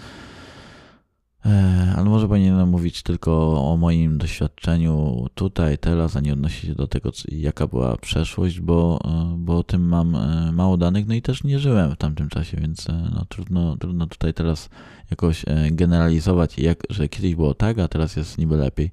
ale 1.96 2.04
może 2.04 2.28
powinienem 2.28 2.68
mówić 2.68 3.02
tylko 3.02 3.62
o 3.72 3.76
moim 3.76 4.18
doświadczeniu 4.18 5.26
tutaj, 5.34 5.78
teraz, 5.78 6.16
a 6.16 6.20
nie 6.20 6.32
odnosić 6.32 6.61
się 6.61 6.74
do 6.74 6.87
tego, 6.87 7.11
jaka 7.28 7.66
była 7.66 7.96
przeszłość, 7.96 8.61
bo, 8.61 8.98
e, 9.04 9.37
bo 9.38 9.58
o 9.58 9.62
tym 9.62 9.88
mam 9.88 10.16
e, 10.16 10.52
mało 10.52 10.76
danych, 10.76 11.06
no 11.06 11.14
i 11.14 11.22
też 11.22 11.44
nie 11.44 11.58
żyłem 11.58 11.90
w 11.90 11.96
tamtym 11.96 12.28
czasie, 12.28 12.56
więc 12.56 12.88
no, 13.14 13.24
trudno, 13.28 13.76
trudno 13.76 14.06
tutaj 14.06 14.34
teraz 14.34 14.68
jakoś 15.11 15.44
generalizować, 15.70 16.58
jak, 16.58 16.82
że 16.90 17.08
kiedyś 17.08 17.34
było 17.34 17.54
tak, 17.54 17.78
a 17.78 17.88
teraz 17.88 18.16
jest 18.16 18.38
niby 18.38 18.56
lepiej. 18.56 18.90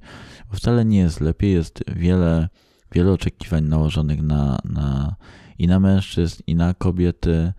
Bo 0.51 0.57
wcale 0.57 0.85
nie 0.85 0.97
jest 0.97 1.21
lepiej, 1.21 1.53
jest 1.53 1.83
wiele, 1.95 2.49
wiele 2.91 3.11
oczekiwań 3.11 3.63
nałożonych 3.63 4.21
na, 4.21 4.59
na, 4.63 5.15
i 5.59 5.67
na 5.67 5.79
mężczyzn, 5.79 6.43
i 6.47 6.55
na 6.55 6.73
kobiety 6.73 7.53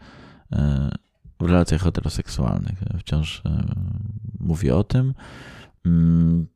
w 1.40 1.44
relacjach 1.44 1.82
heteroseksualnych. 1.82 2.78
Wciąż 2.98 3.42
mówię 4.40 4.76
o 4.76 4.84
tym. 4.84 5.14
Mm, 5.86 6.46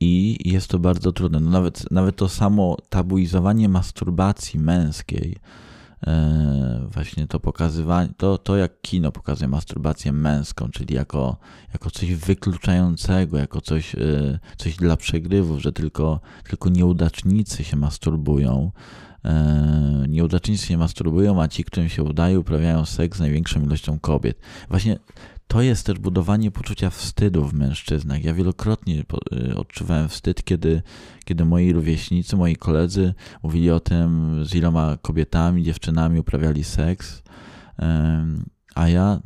I 0.00 0.38
jest 0.44 0.68
to 0.68 0.78
bardzo 0.78 1.12
trudne. 1.12 1.40
No 1.40 1.50
nawet, 1.50 1.90
nawet 1.90 2.16
to 2.16 2.28
samo 2.28 2.76
tabuizowanie 2.88 3.68
masturbacji 3.68 4.60
męskiej, 4.60 5.36
e, 6.06 6.86
właśnie 6.92 7.26
to 7.26 7.40
pokazywanie, 7.40 8.08
to, 8.16 8.38
to 8.38 8.56
jak 8.56 8.80
kino 8.80 9.12
pokazuje 9.12 9.48
masturbację 9.48 10.12
męską, 10.12 10.68
czyli 10.68 10.94
jako, 10.94 11.36
jako 11.72 11.90
coś 11.90 12.14
wykluczającego, 12.14 13.38
jako 13.38 13.60
coś, 13.60 13.94
e, 13.94 14.38
coś 14.56 14.76
dla 14.76 14.96
przegrywów, 14.96 15.62
że 15.62 15.72
tylko, 15.72 16.20
tylko 16.48 16.68
nieudacznicy 16.68 17.64
się 17.64 17.76
masturbują. 17.76 18.72
E, 19.24 20.04
nieudacznicy 20.08 20.66
się 20.66 20.78
masturbują, 20.78 21.42
a 21.42 21.48
ci, 21.48 21.64
którym 21.64 21.88
się 21.88 22.02
udaje, 22.02 22.40
uprawiają 22.40 22.84
seks 22.84 23.18
z 23.18 23.20
największą 23.20 23.62
ilością 23.62 23.98
kobiet. 23.98 24.38
Właśnie 24.68 24.98
to 25.46 25.62
jest 25.62 25.86
też 25.86 25.98
budowanie 25.98 26.50
poczucia 26.50 26.90
wstydu 26.90 27.44
w 27.44 27.54
mężczyznach. 27.54 28.24
Ja 28.24 28.34
wielokrotnie 28.34 29.04
y, 29.32 29.56
odczuwałem 29.56 30.08
wstyd, 30.08 30.44
kiedy, 30.44 30.82
kiedy 31.24 31.44
moi 31.44 31.72
rówieśnicy, 31.72 32.36
moi 32.36 32.56
koledzy 32.56 33.14
mówili 33.42 33.70
o 33.70 33.80
tym, 33.80 34.40
z 34.44 34.54
iloma 34.54 34.96
kobietami, 35.02 35.62
dziewczynami 35.62 36.20
uprawiali 36.20 36.64
seks. 36.64 37.22
A 38.74 38.88
ja, 38.88 39.20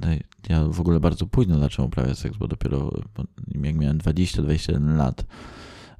ja 0.48 0.64
w 0.64 0.80
ogóle 0.80 1.00
bardzo 1.00 1.26
późno 1.26 1.58
zacząłem 1.58 1.88
uprawiać 1.88 2.18
seks, 2.18 2.37
bo 2.37 2.48
dopiero 2.48 2.92
jak 3.62 3.74
miałem 3.74 3.98
20-21 3.98 4.96
lat. 4.96 5.24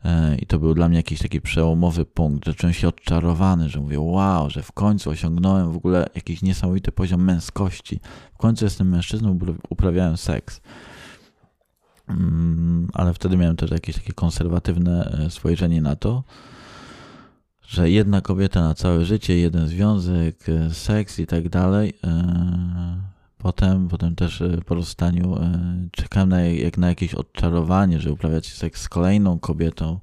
E, 0.05 0.37
I 0.37 0.47
to 0.47 0.59
był 0.59 0.75
dla 0.75 0.89
mnie 0.89 0.97
jakiś 0.97 1.19
taki 1.19 1.41
przełomowy 1.41 2.05
punkt, 2.05 2.47
że 2.47 2.55
czułem 2.55 2.73
się 2.73 2.89
odczarowany, 2.89 3.69
że 3.69 3.81
mówię, 3.81 4.01
wow, 4.01 4.51
że 4.51 4.63
w 4.63 4.73
końcu 4.73 5.11
osiągnąłem 5.11 5.73
w 5.73 5.77
ogóle 5.77 6.07
jakiś 6.15 6.43
niesamowity 6.43 6.93
poziom 6.93 7.25
męskości. 7.25 8.01
W 8.35 8.39
końcu 8.39 8.65
jestem 8.65 8.89
mężczyzną, 8.89 9.39
uprawiałem 9.69 10.17
seks. 10.17 10.61
Mm, 12.09 12.89
ale 12.93 13.15
wtedy 13.15 13.37
miałem 13.37 13.57
też 13.57 13.71
jakieś 13.71 13.97
takie 13.97 14.13
konserwatywne 14.13 15.19
e, 15.27 15.31
spojrzenie 15.31 15.83
na 15.83 15.97
to, 15.97 16.25
że 17.67 17.91
jedna 17.91 18.21
kobieta 18.21 18.61
na 18.61 18.75
całe 18.75 19.05
życie, 19.05 19.39
jeden 19.39 19.69
związek, 19.69 20.49
e, 20.49 20.75
seks 20.75 21.19
i 21.19 21.27
tak 21.27 21.49
dalej. 21.49 21.93
Potem, 23.39 23.89
potem 23.89 24.15
też 24.15 24.43
e, 24.43 24.59
po 24.67 24.75
rozstaniu 24.75 25.37
e, 25.37 25.89
czekałem 25.93 26.29
na, 26.29 26.41
jak 26.41 26.79
na 26.79 26.89
jakieś 26.89 27.15
odczarowanie, 27.15 28.01
że 28.01 28.13
uprawiać 28.13 28.53
seks 28.53 28.83
z 28.83 28.89
kolejną 28.89 29.39
kobietą. 29.39 30.01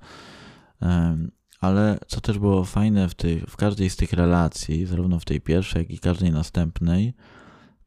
Ale 1.61 1.97
co 2.07 2.21
też 2.21 2.39
było 2.39 2.63
fajne 2.63 3.09
w, 3.09 3.15
tych, 3.15 3.43
w 3.43 3.55
każdej 3.55 3.89
z 3.89 3.95
tych 3.95 4.13
relacji, 4.13 4.85
zarówno 4.85 5.19
w 5.19 5.25
tej 5.25 5.41
pierwszej, 5.41 5.79
jak 5.79 5.91
i 5.91 5.99
każdej 5.99 6.31
następnej, 6.31 7.13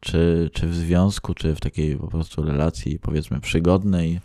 czy, 0.01 0.51
czy 0.53 0.67
w 0.67 0.75
związku, 0.75 1.35
czy 1.35 1.55
w 1.55 1.61
takiej 1.61 1.97
po 1.97 2.09
prostu 2.09 2.43
relacji, 2.43 2.99
powiedzmy, 2.99 3.41
przygodnej, 3.41 4.21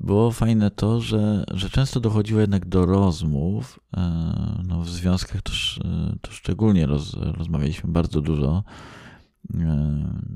było 0.00 0.30
fajne 0.30 0.70
to, 0.70 1.00
że, 1.00 1.44
że 1.54 1.70
często 1.70 2.00
dochodziło 2.00 2.40
jednak 2.40 2.68
do 2.68 2.86
rozmów. 2.86 3.80
E, 3.96 4.62
no, 4.68 4.80
w 4.80 4.88
związkach 4.88 5.42
to, 5.42 5.52
to 6.20 6.32
szczególnie 6.32 6.86
roz, 6.86 7.14
rozmawialiśmy 7.14 7.92
bardzo 7.92 8.20
dużo 8.20 8.64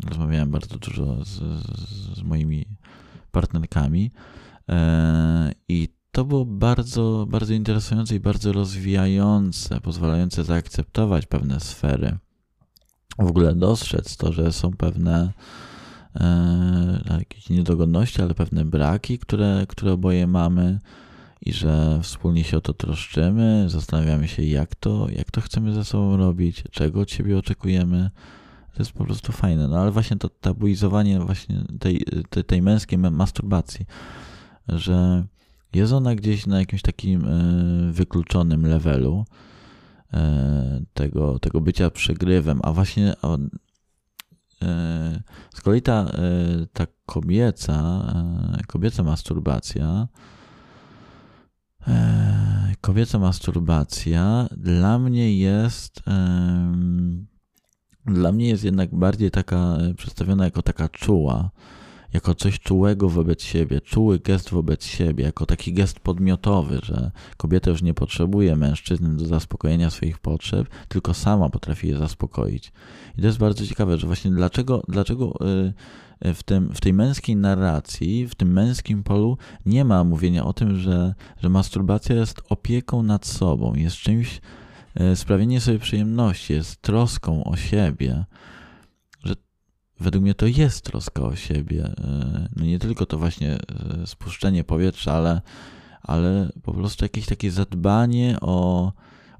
rozmawiałem 0.08 0.50
bardzo 0.50 0.78
dużo 0.78 1.24
z, 1.24 1.38
z 2.18 2.22
moimi 2.22 2.66
partnerkami 3.30 4.10
e, 4.68 5.52
i 5.68 5.88
to 6.12 6.24
było 6.24 6.44
bardzo, 6.44 7.26
bardzo 7.28 7.54
interesujące 7.54 8.14
i 8.14 8.20
bardzo 8.20 8.52
rozwijające, 8.52 9.80
pozwalające 9.80 10.44
zaakceptować 10.44 11.26
pewne 11.26 11.60
sfery. 11.60 12.18
W 13.18 13.26
ogóle 13.26 13.54
dostrzec 13.54 14.16
to, 14.16 14.32
że 14.32 14.52
są 14.52 14.72
pewne 14.72 15.32
e, 16.14 17.16
jakieś 17.18 17.50
niedogodności, 17.50 18.22
ale 18.22 18.34
pewne 18.34 18.64
braki, 18.64 19.18
które, 19.18 19.64
które 19.68 19.92
oboje 19.92 20.26
mamy 20.26 20.78
i 21.40 21.52
że 21.52 22.00
wspólnie 22.02 22.44
się 22.44 22.56
o 22.56 22.60
to 22.60 22.74
troszczymy, 22.74 23.64
zastanawiamy 23.68 24.28
się, 24.28 24.42
jak 24.42 24.74
to, 24.74 25.06
jak 25.10 25.30
to 25.30 25.40
chcemy 25.40 25.72
ze 25.72 25.84
sobą 25.84 26.16
robić, 26.16 26.64
czego 26.70 27.00
od 27.00 27.10
siebie 27.10 27.38
oczekujemy 27.38 28.10
to 28.74 28.78
jest 28.78 28.92
po 28.92 29.04
prostu 29.04 29.32
fajne. 29.32 29.68
No 29.68 29.78
ale 29.78 29.90
właśnie 29.90 30.16
to 30.16 30.28
tabuizowanie 30.28 31.20
właśnie 31.20 31.64
tej, 31.80 32.04
tej, 32.30 32.44
tej 32.44 32.62
męskiej 32.62 32.98
masturbacji, 32.98 33.86
że 34.68 35.24
jest 35.74 35.92
ona 35.92 36.14
gdzieś 36.14 36.46
na 36.46 36.60
jakimś 36.60 36.82
takim 36.82 37.24
e, 37.24 37.92
wykluczonym 37.92 38.66
levelu 38.66 39.24
e, 40.12 40.82
tego, 40.94 41.38
tego 41.38 41.60
bycia 41.60 41.90
przegrywem, 41.90 42.60
a 42.62 42.72
właśnie 42.72 43.14
e, 43.24 45.22
z 45.54 45.60
kolei 45.60 45.82
ta, 45.82 46.12
ta 46.72 46.86
kobieca, 47.06 48.06
kobieca 48.66 49.02
masturbacja 49.02 50.08
kobieca 52.80 53.18
masturbacja 53.18 54.48
dla 54.56 54.98
mnie 54.98 55.38
jest 55.38 56.02
dla 58.06 58.32
mnie 58.32 58.48
jest 58.48 58.64
jednak 58.64 58.94
bardziej 58.94 59.30
taka 59.30 59.56
e, 59.56 59.94
przedstawiona 59.94 60.44
jako 60.44 60.62
taka 60.62 60.88
czuła, 60.88 61.50
jako 62.12 62.34
coś 62.34 62.60
czułego 62.60 63.08
wobec 63.08 63.42
siebie, 63.42 63.80
czuły 63.80 64.18
gest 64.18 64.50
wobec 64.50 64.84
siebie, 64.84 65.24
jako 65.24 65.46
taki 65.46 65.72
gest 65.72 66.00
podmiotowy, 66.00 66.80
że 66.82 67.10
kobieta 67.36 67.70
już 67.70 67.82
nie 67.82 67.94
potrzebuje 67.94 68.56
mężczyzny 68.56 69.16
do 69.16 69.26
zaspokojenia 69.26 69.90
swoich 69.90 70.18
potrzeb, 70.18 70.68
tylko 70.88 71.14
sama 71.14 71.50
potrafi 71.50 71.88
je 71.88 71.98
zaspokoić. 71.98 72.72
I 73.18 73.20
to 73.20 73.26
jest 73.26 73.38
bardzo 73.38 73.66
ciekawe, 73.66 73.98
że 73.98 74.06
właśnie 74.06 74.30
dlaczego, 74.30 74.82
dlaczego 74.88 75.34
e, 75.40 75.72
e, 76.20 76.34
w, 76.34 76.42
tym, 76.42 76.74
w 76.74 76.80
tej 76.80 76.92
męskiej 76.92 77.36
narracji, 77.36 78.28
w 78.28 78.34
tym 78.34 78.52
męskim 78.52 79.02
polu 79.02 79.38
nie 79.66 79.84
ma 79.84 80.04
mówienia 80.04 80.44
o 80.44 80.52
tym, 80.52 80.76
że, 80.76 81.14
że 81.42 81.48
masturbacja 81.48 82.16
jest 82.16 82.42
opieką 82.48 83.02
nad 83.02 83.26
sobą, 83.26 83.74
jest 83.74 83.96
czymś, 83.96 84.40
sprawienie 85.14 85.60
sobie 85.60 85.78
przyjemności 85.78 86.52
jest 86.52 86.82
troską 86.82 87.44
o 87.44 87.56
siebie, 87.56 88.24
że 89.24 89.34
według 90.00 90.22
mnie 90.22 90.34
to 90.34 90.46
jest 90.46 90.84
troska 90.84 91.22
o 91.22 91.36
siebie. 91.36 91.84
E, 91.84 92.48
no 92.56 92.64
nie 92.64 92.78
tylko 92.78 93.06
to 93.06 93.18
właśnie 93.18 93.54
e, 93.54 94.06
spuszczenie 94.06 94.64
powietrza, 94.64 95.12
ale, 95.12 95.40
ale 96.02 96.48
po 96.62 96.74
prostu 96.74 97.04
jakieś 97.04 97.26
takie 97.26 97.50
zadbanie 97.50 98.36
o, 98.40 98.92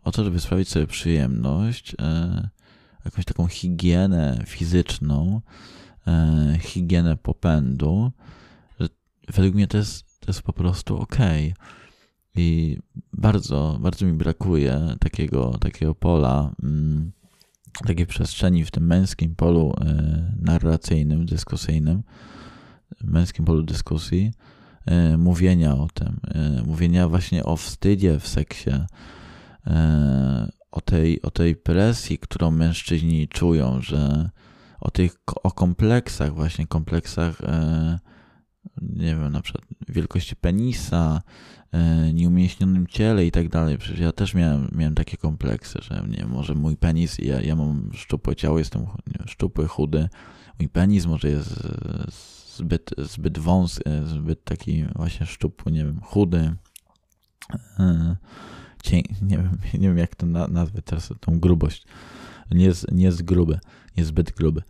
o 0.03 0.12
to, 0.12 0.25
żeby 0.25 0.41
sprawić 0.41 0.69
sobie 0.69 0.87
przyjemność, 0.87 1.97
jakąś 3.05 3.25
taką 3.25 3.47
higienę 3.47 4.45
fizyczną, 4.47 5.41
higienę 6.61 7.17
popędu, 7.17 8.12
że 8.81 8.88
według 9.29 9.55
mnie 9.55 9.67
to 9.67 9.77
jest, 9.77 10.21
to 10.21 10.27
jest 10.27 10.43
po 10.43 10.53
prostu 10.53 10.99
okej. 10.99 11.53
Okay. 11.53 11.82
I 12.35 12.79
bardzo, 13.12 13.79
bardzo 13.81 14.07
mi 14.07 14.12
brakuje 14.12 14.97
takiego, 15.01 15.59
takiego 15.61 15.95
pola, 15.95 16.53
mm, 16.62 17.12
takiej 17.87 18.07
przestrzeni 18.07 18.64
w 18.64 18.71
tym 18.71 18.87
męskim 18.87 19.35
polu 19.35 19.75
e, 19.81 20.33
narracyjnym, 20.40 21.27
dyskusyjnym, 21.27 22.03
męskim 23.05 23.45
polu 23.45 23.62
dyskusji, 23.62 24.33
e, 24.87 25.16
mówienia 25.16 25.75
o 25.75 25.88
tym, 25.95 26.21
e, 26.35 26.62
mówienia 26.62 27.09
właśnie 27.09 27.45
o 27.45 27.57
wstydzie 27.57 28.21
w 28.21 28.29
seksie, 28.29 28.71
o 30.71 30.81
tej, 30.81 31.23
o 31.23 31.31
tej 31.31 31.57
presji, 31.57 32.18
którą 32.18 32.51
mężczyźni 32.51 33.29
czują, 33.29 33.81
że 33.81 34.31
o 34.81 34.90
tych 34.90 35.16
o 35.42 35.51
kompleksach, 35.51 36.35
właśnie 36.35 36.66
kompleksach, 36.66 37.42
nie 38.83 39.17
wiem, 39.17 39.33
na 39.33 39.43
przykład 39.43 39.65
wielkości 39.89 40.37
penisa, 40.37 41.23
E, 41.73 42.13
nieumięśnionym 42.13 42.87
ciele 42.87 43.27
i 43.27 43.31
tak 43.31 43.49
dalej. 43.49 43.79
Przecież 43.79 44.01
ja 44.01 44.13
też 44.13 44.35
miałem, 44.35 44.69
miałem 44.73 44.95
takie 44.95 45.17
kompleksy, 45.17 45.79
że 45.83 46.05
nie 46.09 46.27
może 46.27 46.55
mój 46.55 46.77
penis, 46.77 47.19
ja, 47.19 47.41
ja 47.41 47.57
mam 47.57 47.91
szczupłe 47.95 48.37
ciało, 48.37 48.59
jestem 48.59 48.87
szczupły, 49.27 49.69
chudy, 49.69 50.09
mój 50.59 50.69
penis 50.69 51.07
może 51.07 51.29
jest 51.29 51.69
zbyt, 52.57 52.91
zbyt 52.99 53.39
wąski, 53.39 53.83
zbyt 54.05 54.45
taki 54.45 54.85
właśnie 54.97 55.27
szczupły, 55.27 55.73
nie 55.73 55.85
wiem, 55.85 56.01
chudy. 56.01 56.55
E, 57.79 58.17
nie, 59.23 59.37
wiem, 59.39 59.59
nie 59.81 59.89
wiem 59.89 59.99
jak 59.99 60.15
to 60.15 60.27
nazwać 60.27 60.85
teraz, 60.85 61.13
tą 61.21 61.41
grubość. 61.41 61.85
Nie 62.51 62.65
jest, 62.65 62.93
nie 62.93 63.05
jest 63.05 63.23
gruby, 63.23 63.59
jest 63.97 64.09
zbyt 64.09 64.33
gruby. 64.33 64.63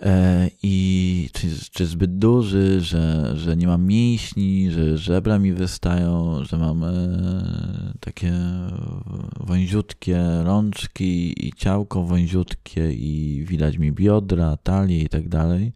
E, 0.00 0.50
i 0.62 1.28
czy, 1.32 1.48
czy 1.70 1.86
zbyt 1.86 2.18
duży, 2.18 2.80
że, 2.80 3.32
że 3.36 3.56
nie 3.56 3.66
mam 3.66 3.84
mięśni, 3.84 4.70
że 4.70 4.98
żebra 4.98 5.38
mi 5.38 5.52
wystają, 5.52 6.44
że 6.44 6.58
mam 6.58 6.84
e, 6.84 6.92
takie 8.00 8.32
wąziutkie 9.40 10.24
rączki 10.44 11.46
i 11.48 11.52
ciałko 11.52 12.02
wąziutkie 12.02 12.92
i 12.92 13.44
widać 13.48 13.78
mi 13.78 13.92
biodra, 13.92 14.56
talię 14.56 15.00
i 15.00 15.08
tak 15.08 15.28
dalej. 15.28 15.72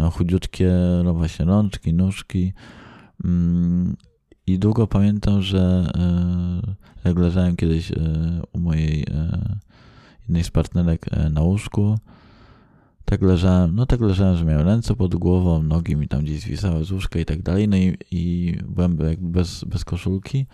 E, 0.00 0.10
chudziutkie 0.10 0.72
no 1.04 1.14
właśnie 1.14 1.44
rączki, 1.44 1.94
nóżki. 1.94 2.52
Mm, 3.24 3.96
I 4.46 4.58
długo 4.58 4.86
pamiętam, 4.86 5.42
że 5.42 5.92
jak 7.04 7.18
leżałem 7.18 7.56
kiedyś 7.56 7.92
u 8.52 8.58
mojej 8.58 9.06
jednej 10.22 10.44
z 10.44 10.50
partnerek 10.50 11.06
na 11.30 11.42
łóżku, 11.42 11.98
tak 13.04 13.22
leżałem, 13.22 13.74
no 13.74 13.86
tak 13.86 14.00
leżałem, 14.00 14.36
że 14.36 14.44
miałem 14.44 14.66
ręce 14.66 14.96
pod 14.96 15.14
głową, 15.14 15.62
nogi 15.62 15.96
mi 15.96 16.08
tam 16.08 16.24
gdzieś 16.24 16.40
zwisały 16.40 16.84
z 16.84 16.92
łóżka 16.92 17.18
i 17.18 17.24
tak 17.24 17.42
dalej, 17.42 17.68
no 17.68 17.76
i, 17.76 17.96
i 18.10 18.56
byłem 18.68 18.98
jakby 18.98 19.28
bez, 19.28 19.64
bez 19.64 19.84
koszulki, 19.84 20.46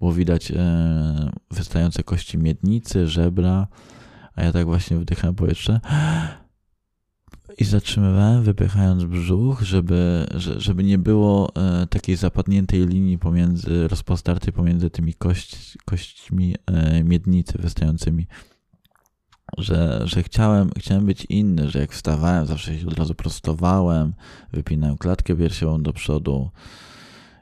było 0.00 0.12
widać 0.12 0.50
e, 0.50 1.30
wystające 1.50 2.02
kości 2.02 2.38
miednicy, 2.38 3.06
żebra, 3.06 3.66
a 4.34 4.42
ja 4.42 4.52
tak 4.52 4.66
właśnie 4.66 4.98
wdychałem 4.98 5.34
powietrze 5.34 5.80
i 7.58 7.64
zatrzymywałem, 7.64 8.42
wypychając 8.42 9.04
brzuch, 9.04 9.62
żeby, 9.62 10.26
żeby 10.56 10.84
nie 10.84 10.98
było 10.98 11.52
e, 11.54 11.86
takiej 11.86 12.16
zapadniętej 12.16 12.86
linii 12.86 13.18
pomiędzy, 13.18 13.88
rozpostartej 13.88 14.52
pomiędzy 14.52 14.90
tymi 14.90 15.14
kość, 15.14 15.78
kośćmi 15.84 16.54
e, 16.66 17.04
miednicy 17.04 17.58
wystającymi. 17.58 18.26
Że, 19.58 20.00
że 20.04 20.22
chciałem, 20.22 20.70
chciałem 20.78 21.06
być 21.06 21.24
inny, 21.24 21.70
że 21.70 21.78
jak 21.78 21.92
wstawałem, 21.92 22.46
zawsze 22.46 22.78
się 22.78 22.86
od 22.86 22.98
razu 22.98 23.14
prostowałem, 23.14 24.12
wypinałem 24.52 24.98
klatkę 24.98 25.36
piersiową 25.36 25.82
do 25.82 25.92
przodu, 25.92 26.50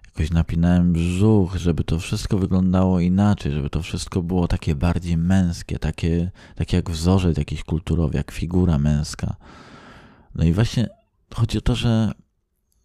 jakoś 0.07 0.31
napinałem 0.31 0.92
brzuch, 0.92 1.57
żeby 1.57 1.85
to 1.85 1.99
wszystko 1.99 2.38
wyglądało 2.38 3.01
inaczej, 3.01 3.53
żeby 3.53 3.71
to 3.71 3.83
wszystko 3.83 4.23
było 4.23 4.49
takie 4.49 4.75
bardziej 4.75 5.16
męskie, 5.16 5.79
takie, 5.79 6.31
takie 6.55 6.77
jak 6.77 6.90
wzorzec 6.90 7.38
jakiś 7.38 7.64
kulturowy, 7.64 8.16
jak 8.16 8.31
figura 8.31 8.79
męska. 8.79 9.37
No 10.35 10.44
i 10.44 10.53
właśnie 10.53 10.88
chodzi 11.35 11.59
o 11.59 11.61
to, 11.61 11.75
że 11.75 12.12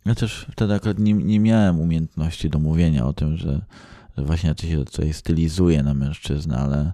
ja 0.06 0.16
też 0.16 0.48
wtedy 0.52 0.74
akurat 0.74 1.00
nie, 1.00 1.14
nie 1.14 1.40
miałem 1.40 1.80
umiejętności 1.80 2.50
do 2.50 2.60
mówienia 2.60 3.06
o 3.06 3.14
tym, 3.14 3.38
że, 3.38 3.66
że 4.18 4.24
właśnie 4.24 4.54
ja 4.64 4.70
się 4.70 4.86
tutaj 4.86 5.14
stylizuję 5.14 5.84
na 5.84 5.94
mężczyznę, 5.94 6.58
ale, 6.58 6.94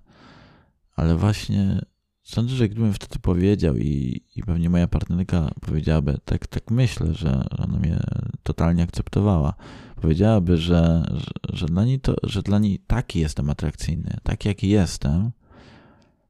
ale 0.96 1.16
właśnie 1.16 1.82
sądzę, 2.30 2.56
że 2.56 2.70
gdybym 2.70 2.94
wtedy 2.94 3.20
powiedział 3.20 3.78
i, 3.78 4.22
i 4.36 4.44
pewnie 4.44 4.70
moja 4.70 4.88
partnerka 4.88 5.52
powiedziałaby, 5.62 6.18
tak, 6.26 6.48
tak 6.48 6.72
myślę, 6.72 7.14
że 7.14 7.44
ona 7.58 7.78
mnie 7.78 8.00
totalnie 8.44 8.84
akceptowała, 8.84 9.54
powiedziałaby, 10.02 10.58
że, 10.58 11.04
że, 11.14 11.56
że, 11.58 11.66
dla 11.66 11.86
niej 11.86 12.00
to, 12.00 12.16
że 12.24 12.42
dla 12.42 12.60
niej 12.60 12.80
taki 12.88 13.20
jestem 13.20 13.50
atrakcyjny, 13.50 14.18
taki 14.24 14.48
jaki 14.48 14.70
jestem, 14.70 15.32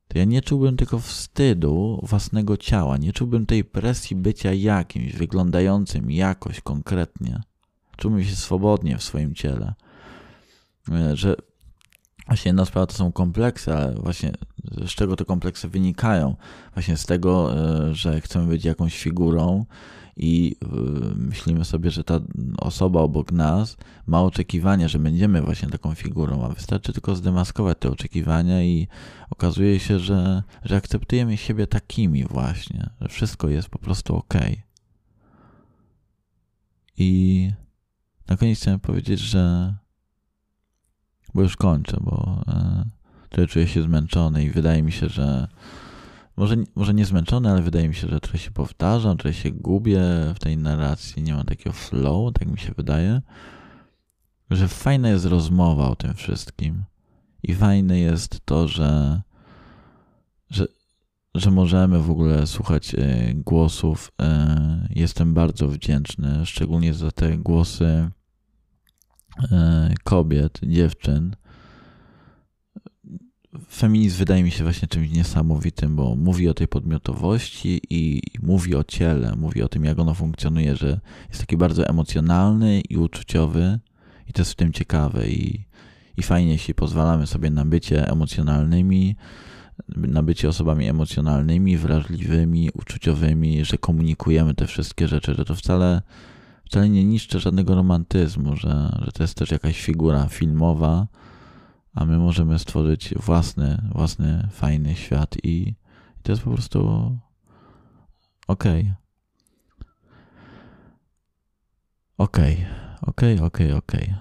to 0.08 0.18
ja 0.18 0.26
nie 0.26 0.42
czułbym 0.42 0.78
tylko 0.78 1.00
wstydu 1.00 2.00
własnego 2.04 2.58
ciała, 2.58 2.98
nie 2.98 3.14
czułbym 3.14 3.46
tej 3.46 3.64
presji 3.64 4.16
bycia 4.16 4.54
jakimś, 4.54 5.14
wyglądającym 5.14 6.12
jakoś 6.12 6.62
konkretnie. 6.62 7.42
Czułbym 7.98 8.24
się 8.24 8.36
swobodnie 8.36 8.98
w 8.98 9.04
swoim 9.04 9.36
ciele. 9.36 9.74
E, 10.92 11.16
że 11.16 11.36
właśnie 12.30 12.50
jedna 12.50 12.66
sprawa 12.66 12.88
to 12.88 12.94
są 12.94 13.12
kompleksy, 13.12 13.74
ale 13.74 13.96
właśnie 13.96 14.32
z 14.64 14.90
czego 14.90 15.16
te 15.16 15.26
kompleksy 15.26 15.70
wynikają? 15.70 16.36
Właśnie 16.74 16.98
z 16.98 17.06
tego, 17.06 17.54
e, 17.58 17.96
że 17.96 18.22
chcemy 18.22 18.48
być 18.48 18.66
jakąś 18.66 19.00
figurą 19.00 19.66
i 20.20 20.56
y, 20.64 21.16
myślimy 21.16 21.66
sobie, 21.66 21.92
że 21.92 22.04
ta 22.04 22.20
osoba 22.58 23.02
obok 23.02 23.32
nas 23.32 23.78
ma 24.08 24.22
oczekiwania, 24.22 24.88
że 24.88 25.00
będziemy 25.00 25.42
właśnie 25.42 25.70
taką 25.70 25.96
figurą, 25.96 26.44
a 26.46 26.50
wystarczy 26.50 26.94
tylko 26.94 27.16
zdemaskować 27.16 27.78
te 27.80 27.90
oczekiwania 27.90 28.64
i 28.64 28.88
okazuje 29.30 29.80
się, 29.80 30.00
że, 30.00 30.44
że 30.64 30.76
akceptujemy 30.76 31.38
siebie 31.38 31.68
takimi 31.68 32.24
właśnie, 32.24 32.90
że 33.02 33.08
wszystko 33.08 33.50
jest 33.50 33.70
po 33.70 33.80
prostu 33.80 34.16
ok. 34.16 34.34
I 36.98 37.52
na 38.28 38.38
koniec 38.38 38.60
chciałem 38.60 38.80
powiedzieć, 38.80 39.20
że 39.20 39.74
bo 41.34 41.42
już 41.42 41.58
kończę, 41.58 41.98
bo 42.02 42.44
e, 43.38 43.48
czuję 43.48 43.68
się 43.68 43.82
zmęczony 43.82 44.44
i 44.44 44.50
wydaje 44.50 44.84
mi 44.84 44.92
się, 44.92 45.10
że 45.10 45.48
może, 46.38 46.56
może 46.76 46.94
nie 46.94 47.06
zmęczony, 47.06 47.52
ale 47.52 47.62
wydaje 47.62 47.88
mi 47.88 47.96
się, 47.96 48.08
że 48.08 48.20
trochę 48.20 48.38
się 48.38 48.52
powtarzam, 48.52 49.18
trochę 49.18 49.34
się 49.34 49.52
gubię 49.52 50.02
w 50.36 50.40
tej 50.40 50.58
narracji, 50.58 51.24
nie 51.24 51.34
mam 51.34 51.46
takiego 51.46 51.72
flow, 51.72 52.34
tak 52.34 52.48
mi 52.48 52.60
się 52.60 52.74
wydaje, 52.78 53.22
że 54.50 54.68
fajna 54.68 55.10
jest 55.10 55.26
rozmowa 55.26 55.90
o 55.90 55.96
tym 55.96 56.14
wszystkim 56.14 56.84
i 57.44 57.56
fajne 57.56 58.00
jest 58.00 58.46
to, 58.46 58.68
że, 58.68 59.22
że, 60.50 60.68
że 61.36 61.52
możemy 61.52 62.00
w 62.00 62.12
ogóle 62.12 62.48
słuchać 62.48 62.96
e, 62.96 63.34
głosów. 63.34 64.12
E, 64.22 64.88
jestem 64.96 65.34
bardzo 65.34 65.68
wdzięczny, 65.68 66.46
szczególnie 66.46 66.94
za 66.94 67.12
te 67.12 67.38
głosy 67.38 68.10
kobiet, 70.04 70.60
dziewczyn, 70.64 71.36
feminizm 73.70 74.18
wydaje 74.18 74.44
mi 74.44 74.52
się 74.52 74.64
właśnie 74.64 74.88
czymś 74.88 75.12
niesamowitym, 75.12 75.96
bo 75.96 76.16
mówi 76.16 76.50
o 76.50 76.54
tej 76.54 76.68
podmiotowości 76.68 77.82
i 77.90 78.22
mówi 78.42 78.76
o 78.76 78.84
ciele, 78.84 79.36
mówi 79.36 79.64
o 79.64 79.68
tym, 79.68 79.86
jak 79.86 80.00
ono 80.00 80.14
funkcjonuje, 80.14 80.76
że 80.76 81.00
jest 81.30 81.42
taki 81.42 81.58
bardzo 81.58 81.88
emocjonalny 81.88 82.82
i 82.82 82.98
uczuciowy 82.98 83.80
i 84.28 84.34
to 84.34 84.42
jest 84.42 84.52
w 84.52 84.56
tym 84.56 84.74
ciekawe. 84.74 85.30
I, 85.30 85.66
i 86.18 86.24
fajnie, 86.24 86.52
jeśli 86.52 86.74
pozwalamy 86.74 87.28
sobie 87.28 87.50
na 87.50 87.66
bycie 87.66 88.08
emocjonalnymi, 88.08 89.16
na 89.98 90.24
bycie 90.24 90.50
osobami 90.50 90.88
emocjonalnymi, 90.88 91.78
wrażliwymi, 91.78 92.70
uczuciowymi, 92.74 93.66
że 93.66 93.78
komunikujemy 93.78 94.54
te 94.54 94.68
wszystkie 94.68 95.08
rzeczy, 95.08 95.36
że 95.36 95.46
to 95.46 95.56
wcale, 95.56 96.02
wcale 96.70 96.90
nie 96.90 97.06
niszczy 97.06 97.40
żadnego 97.40 97.76
romantyzmu, 97.76 98.56
że, 98.56 99.00
że 99.02 99.12
to 99.12 99.24
jest 99.24 99.36
też 99.38 99.52
jakaś 99.52 99.82
figura 99.82 100.28
filmowa, 100.28 101.08
a 101.94 102.06
my 102.06 102.18
możemy 102.18 102.60
stworzyć 102.60 103.14
własny, 103.16 103.90
własny 103.92 104.48
fajny 104.52 104.96
świat 104.96 105.36
i, 105.44 105.50
i 106.20 106.24
to 106.24 106.32
jest 106.32 106.44
po 106.44 106.52
prostu 106.52 107.12
okej. 108.48 108.94
Okej, 112.18 112.66
okej, 113.02 113.40
okej, 113.40 113.74
okej. 113.74 114.16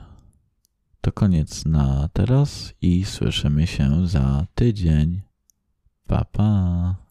To 1.01 1.13
koniec 1.13 1.67
na 1.67 2.09
teraz 2.13 2.75
i 2.81 3.05
słyszymy 3.05 3.67
się 3.67 4.07
za 4.07 4.47
tydzień. 4.55 5.21
Pa, 6.07 6.25
pa. 6.25 7.08